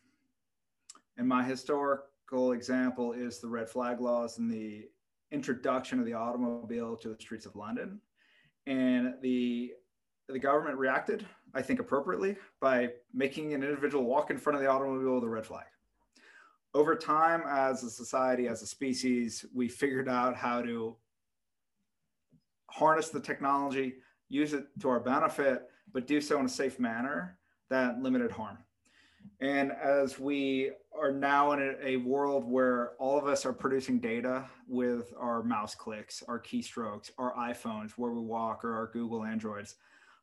And 1.18 1.29
my 1.29 1.42
historical 1.42 2.53
example 2.53 3.12
is 3.12 3.38
the 3.38 3.49
red 3.49 3.68
flag 3.68 4.01
laws 4.01 4.38
and 4.38 4.51
the 4.51 4.88
introduction 5.33 5.99
of 5.99 6.07
the 6.07 6.14
automobile 6.14 6.96
to 6.96 7.09
the 7.09 7.20
streets 7.20 7.46
of 7.46 7.57
London. 7.57 8.01
And 8.66 9.14
the 9.20 9.72
the 10.29 10.38
government 10.38 10.79
reacted, 10.79 11.27
I 11.55 11.62
think, 11.62 11.79
appropriately 11.79 12.37
by 12.61 12.90
making 13.12 13.53
an 13.55 13.62
individual 13.62 14.05
walk 14.05 14.31
in 14.31 14.38
front 14.38 14.57
of 14.57 14.62
the 14.62 14.68
automobile 14.68 15.16
with 15.16 15.25
a 15.25 15.29
red 15.29 15.46
flag 15.46 15.66
over 16.76 16.94
time 16.94 17.42
as 17.48 17.82
a 17.82 17.90
society 17.90 18.48
as 18.48 18.62
a 18.62 18.66
species 18.66 19.44
we 19.54 19.66
figured 19.68 20.08
out 20.08 20.36
how 20.36 20.60
to 20.60 20.96
harness 22.70 23.08
the 23.08 23.20
technology 23.20 23.94
use 24.28 24.52
it 24.52 24.66
to 24.80 24.88
our 24.88 25.00
benefit 25.00 25.68
but 25.92 26.06
do 26.06 26.20
so 26.20 26.38
in 26.38 26.46
a 26.46 26.48
safe 26.48 26.78
manner 26.78 27.38
that 27.70 28.00
limited 28.00 28.30
harm. 28.30 28.58
And 29.40 29.72
as 29.72 30.18
we 30.18 30.70
are 30.98 31.12
now 31.12 31.52
in 31.52 31.60
a, 31.60 31.86
a, 31.86 31.96
world 31.96 32.44
where 32.44 32.92
all 32.98 33.18
of 33.18 33.26
us 33.26 33.44
are 33.44 33.52
producing 33.52 33.98
data 33.98 34.48
with 34.66 35.12
our 35.18 35.42
mouse 35.42 35.74
clicks, 35.74 36.22
our 36.26 36.40
keystrokes, 36.40 37.10
our 37.18 37.34
iPhones, 37.34 37.92
where 37.92 38.12
we 38.12 38.20
walk, 38.20 38.64
or 38.64 38.74
our 38.74 38.90
Google 38.92 39.24
Androids, 39.24 39.74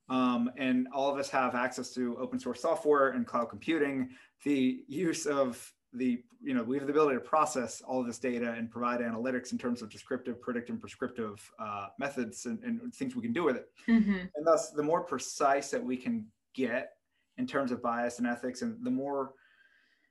um, 0.10 0.50
and 0.58 0.88
all 0.94 1.12
of 1.12 1.20
us 1.20 1.30
have 1.30 1.54
access 1.54 1.94
to 1.94 2.18
open 2.18 2.40
source 2.40 2.62
software 2.62 3.10
and 3.10 3.28
cloud 3.28 3.50
computing, 3.50 4.10
the 4.44 4.84
use 4.88 5.26
of 5.26 5.72
the 5.94 6.24
you 6.42 6.54
know 6.54 6.64
we 6.64 6.78
have 6.78 6.88
the 6.88 6.94
ability 6.94 7.16
to 7.16 7.22
process 7.22 7.82
all 7.82 8.02
of 8.02 8.08
this 8.08 8.20
data 8.20 8.52
and 8.54 8.72
provide 8.72 9.00
analytics 9.00 9.52
in 9.52 9.58
terms 9.58 9.82
of 9.82 9.90
descriptive 9.90 10.42
predictive 10.42 10.74
and 10.74 10.82
prescriptive 10.82 11.52
uh, 11.60 11.88
methods 12.00 12.46
and, 12.46 12.64
and, 12.64 12.94
things 12.94 13.16
we 13.16 13.22
can 13.22 13.34
do 13.34 13.44
with 13.44 13.56
it 13.56 13.70
mm-hmm. 13.88 14.12
and 14.36 14.46
thus 14.46 14.72
the 14.72 14.84
more 14.84 15.02
precise 15.02 15.70
that 15.70 15.84
we 15.84 15.96
can 15.96 16.26
get 16.56 16.94
in 17.38 17.48
terms 17.48 17.72
of 17.72 17.82
bias 17.82 18.20
and 18.20 18.28
ethics 18.28 18.62
and 18.62 18.84
the 18.84 18.92
more 18.92 19.34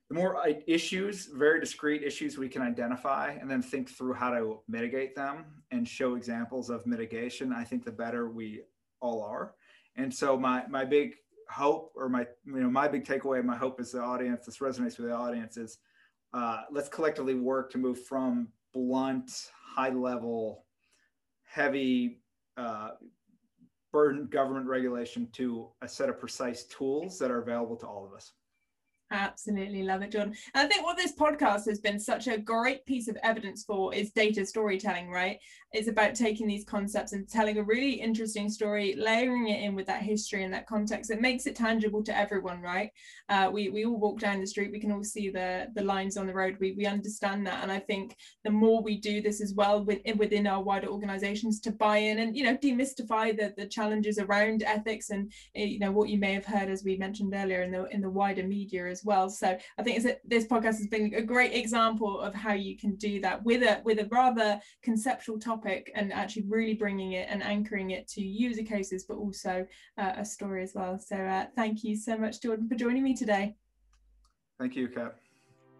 the 0.09 0.15
more 0.15 0.45
issues, 0.67 1.27
very 1.33 1.59
discrete 1.59 2.03
issues 2.03 2.37
we 2.37 2.49
can 2.49 2.61
identify 2.61 3.31
and 3.31 3.49
then 3.49 3.61
think 3.61 3.89
through 3.89 4.13
how 4.13 4.29
to 4.31 4.59
mitigate 4.67 5.15
them 5.15 5.45
and 5.71 5.87
show 5.87 6.15
examples 6.15 6.69
of 6.69 6.85
mitigation, 6.85 7.53
I 7.53 7.63
think 7.63 7.83
the 7.83 7.91
better 7.91 8.29
we 8.29 8.61
all 8.99 9.23
are. 9.23 9.55
And 9.95 10.13
so 10.13 10.37
my 10.37 10.65
my 10.67 10.85
big 10.85 11.15
hope 11.53 11.91
or 11.95 12.09
my 12.09 12.25
you 12.45 12.61
know 12.61 12.69
my 12.69 12.87
big 12.87 13.05
takeaway, 13.05 13.43
my 13.43 13.55
hope 13.55 13.79
is 13.79 13.91
the 13.91 14.01
audience, 14.01 14.45
this 14.45 14.57
resonates 14.57 14.97
with 14.97 15.07
the 15.07 15.13
audience 15.13 15.57
is 15.57 15.77
uh, 16.33 16.61
let's 16.71 16.89
collectively 16.89 17.35
work 17.35 17.71
to 17.71 17.77
move 17.77 18.03
from 18.05 18.47
blunt, 18.73 19.51
high 19.75 19.91
level, 19.91 20.65
heavy 21.43 22.19
uh, 22.57 22.89
burden 23.91 24.27
government 24.27 24.65
regulation 24.65 25.29
to 25.33 25.69
a 25.83 25.87
set 25.87 26.09
of 26.09 26.19
precise 26.19 26.63
tools 26.63 27.19
that 27.19 27.29
are 27.29 27.41
available 27.41 27.75
to 27.77 27.85
all 27.85 28.05
of 28.05 28.13
us. 28.13 28.31
Absolutely 29.13 29.83
love 29.83 30.01
it, 30.01 30.11
John. 30.11 30.33
And 30.55 30.65
I 30.65 30.67
think 30.67 30.83
what 30.83 30.97
this 30.97 31.13
podcast 31.15 31.67
has 31.67 31.79
been 31.79 31.99
such 31.99 32.27
a 32.27 32.39
great 32.39 32.83
piece 32.87 33.07
of 33.07 33.15
evidence 33.21 33.63
for 33.63 33.93
is 33.93 34.09
data 34.11 34.43
storytelling, 34.43 35.11
right? 35.11 35.37
It's 35.71 35.87
about 35.87 36.15
taking 36.15 36.47
these 36.47 36.65
concepts 36.65 37.13
and 37.13 37.29
telling 37.29 37.57
a 37.59 37.63
really 37.63 37.93
interesting 37.93 38.49
story, 38.49 38.95
layering 38.97 39.49
it 39.49 39.61
in 39.61 39.75
with 39.75 39.85
that 39.87 40.01
history 40.01 40.43
and 40.43 40.53
that 40.53 40.67
context. 40.67 41.11
It 41.11 41.21
makes 41.21 41.45
it 41.45 41.55
tangible 41.55 42.03
to 42.03 42.17
everyone, 42.17 42.61
right? 42.61 42.89
Uh, 43.29 43.49
we, 43.53 43.69
we 43.69 43.85
all 43.85 43.99
walk 43.99 44.19
down 44.19 44.39
the 44.39 44.47
street, 44.47 44.71
we 44.71 44.79
can 44.79 44.91
all 44.91 45.03
see 45.03 45.29
the, 45.29 45.67
the 45.75 45.83
lines 45.83 46.17
on 46.17 46.25
the 46.25 46.33
road, 46.33 46.57
we, 46.59 46.73
we 46.73 46.87
understand 46.87 47.45
that. 47.45 47.61
And 47.61 47.71
I 47.71 47.79
think 47.79 48.17
the 48.43 48.51
more 48.51 48.81
we 48.81 48.99
do 48.99 49.21
this 49.21 49.41
as 49.41 49.53
well 49.53 49.83
within, 49.83 50.17
within 50.17 50.47
our 50.47 50.61
wider 50.61 50.87
organizations 50.87 51.59
to 51.61 51.71
buy 51.71 51.97
in 51.97 52.19
and, 52.19 52.35
you 52.35 52.43
know, 52.43 52.57
demystify 52.57 53.35
the, 53.37 53.53
the 53.57 53.67
challenges 53.67 54.17
around 54.17 54.63
ethics 54.63 55.11
and, 55.11 55.31
eh, 55.55 55.65
you 55.65 55.79
know, 55.79 55.91
what 55.91 56.09
you 56.09 56.17
may 56.17 56.33
have 56.33 56.45
heard, 56.45 56.69
as 56.69 56.83
we 56.83 56.97
mentioned 56.97 57.33
earlier, 57.35 57.61
in 57.61 57.71
the, 57.71 57.85
in 57.85 58.01
the 58.01 58.09
wider 58.09 58.43
media 58.43 58.87
as 58.87 59.02
well. 59.05 59.29
So 59.29 59.57
I 59.77 59.83
think 59.83 60.05
a, 60.05 60.17
this 60.25 60.45
podcast 60.45 60.77
has 60.77 60.87
been 60.87 61.13
a 61.13 61.21
great 61.21 61.53
example 61.53 62.19
of 62.19 62.33
how 62.33 62.53
you 62.53 62.77
can 62.77 62.95
do 62.95 63.21
that 63.21 63.43
with 63.43 63.63
a 63.63 63.81
with 63.83 63.99
a 63.99 64.07
rather 64.11 64.59
conceptual 64.81 65.39
topic 65.39 65.91
and 65.95 66.13
actually 66.13 66.45
really 66.47 66.73
bringing 66.73 67.13
it 67.13 67.27
and 67.29 67.43
anchoring 67.43 67.91
it 67.91 68.07
to 68.09 68.21
user 68.21 68.63
cases, 68.63 69.05
but 69.07 69.17
also 69.17 69.65
uh, 69.97 70.13
a 70.17 70.25
story 70.25 70.63
as 70.63 70.73
well. 70.75 70.99
So 70.99 71.15
uh, 71.15 71.45
thank 71.55 71.83
you 71.83 71.95
so 71.95 72.17
much, 72.17 72.41
Jordan, 72.41 72.67
for 72.67 72.75
joining 72.75 73.03
me 73.03 73.15
today. 73.15 73.55
Thank 74.59 74.75
you, 74.75 74.87
Kat. 74.87 75.15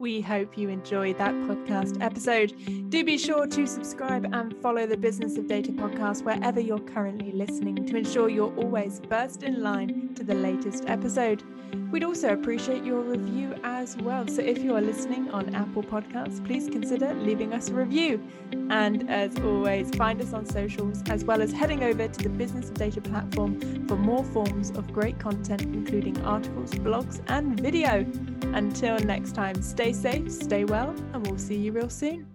We 0.03 0.19
hope 0.19 0.57
you 0.57 0.67
enjoyed 0.67 1.17
that 1.19 1.33
podcast 1.33 2.01
episode. 2.01 2.51
Do 2.89 3.05
be 3.05 3.17
sure 3.17 3.47
to 3.47 3.65
subscribe 3.65 4.25
and 4.33 4.53
follow 4.57 4.85
the 4.85 4.97
Business 4.97 5.37
of 5.37 5.47
Data 5.47 5.71
podcast 5.71 6.23
wherever 6.23 6.59
you're 6.59 6.81
currently 6.81 7.31
listening 7.31 7.85
to 7.85 7.95
ensure 7.95 8.27
you're 8.27 8.53
always 8.57 8.99
first 9.07 9.43
in 9.43 9.63
line 9.63 10.13
to 10.15 10.25
the 10.25 10.35
latest 10.35 10.83
episode. 10.87 11.41
We'd 11.89 12.03
also 12.03 12.33
appreciate 12.33 12.83
your 12.83 12.99
review 12.99 13.55
as 13.63 13.95
well. 13.95 14.27
So 14.27 14.41
if 14.41 14.57
you 14.61 14.75
are 14.75 14.81
listening 14.81 15.31
on 15.31 15.55
Apple 15.55 15.83
Podcasts, 15.83 16.45
please 16.45 16.67
consider 16.67 17.13
leaving 17.13 17.53
us 17.53 17.69
a 17.69 17.73
review. 17.73 18.21
And 18.69 19.09
as 19.09 19.39
always, 19.39 19.89
find 19.91 20.21
us 20.21 20.33
on 20.33 20.45
socials 20.45 21.01
as 21.09 21.23
well 21.23 21.41
as 21.41 21.53
heading 21.53 21.83
over 21.83 22.09
to 22.09 22.23
the 22.23 22.29
Business 22.29 22.69
of 22.69 22.75
Data 22.75 22.99
platform 22.99 23.87
for 23.87 23.95
more 23.95 24.23
forms 24.25 24.71
of 24.71 24.91
great 24.91 25.17
content, 25.17 25.61
including 25.61 26.19
articles, 26.25 26.71
blogs, 26.71 27.21
and 27.27 27.57
video. 27.59 28.05
Until 28.53 28.99
next 28.99 29.33
time, 29.33 29.61
stay 29.93 30.11
safe, 30.11 30.31
stay 30.31 30.65
well, 30.65 30.89
and 31.13 31.25
we'll 31.27 31.37
see 31.37 31.55
you 31.55 31.71
real 31.71 31.89
soon. 31.89 32.32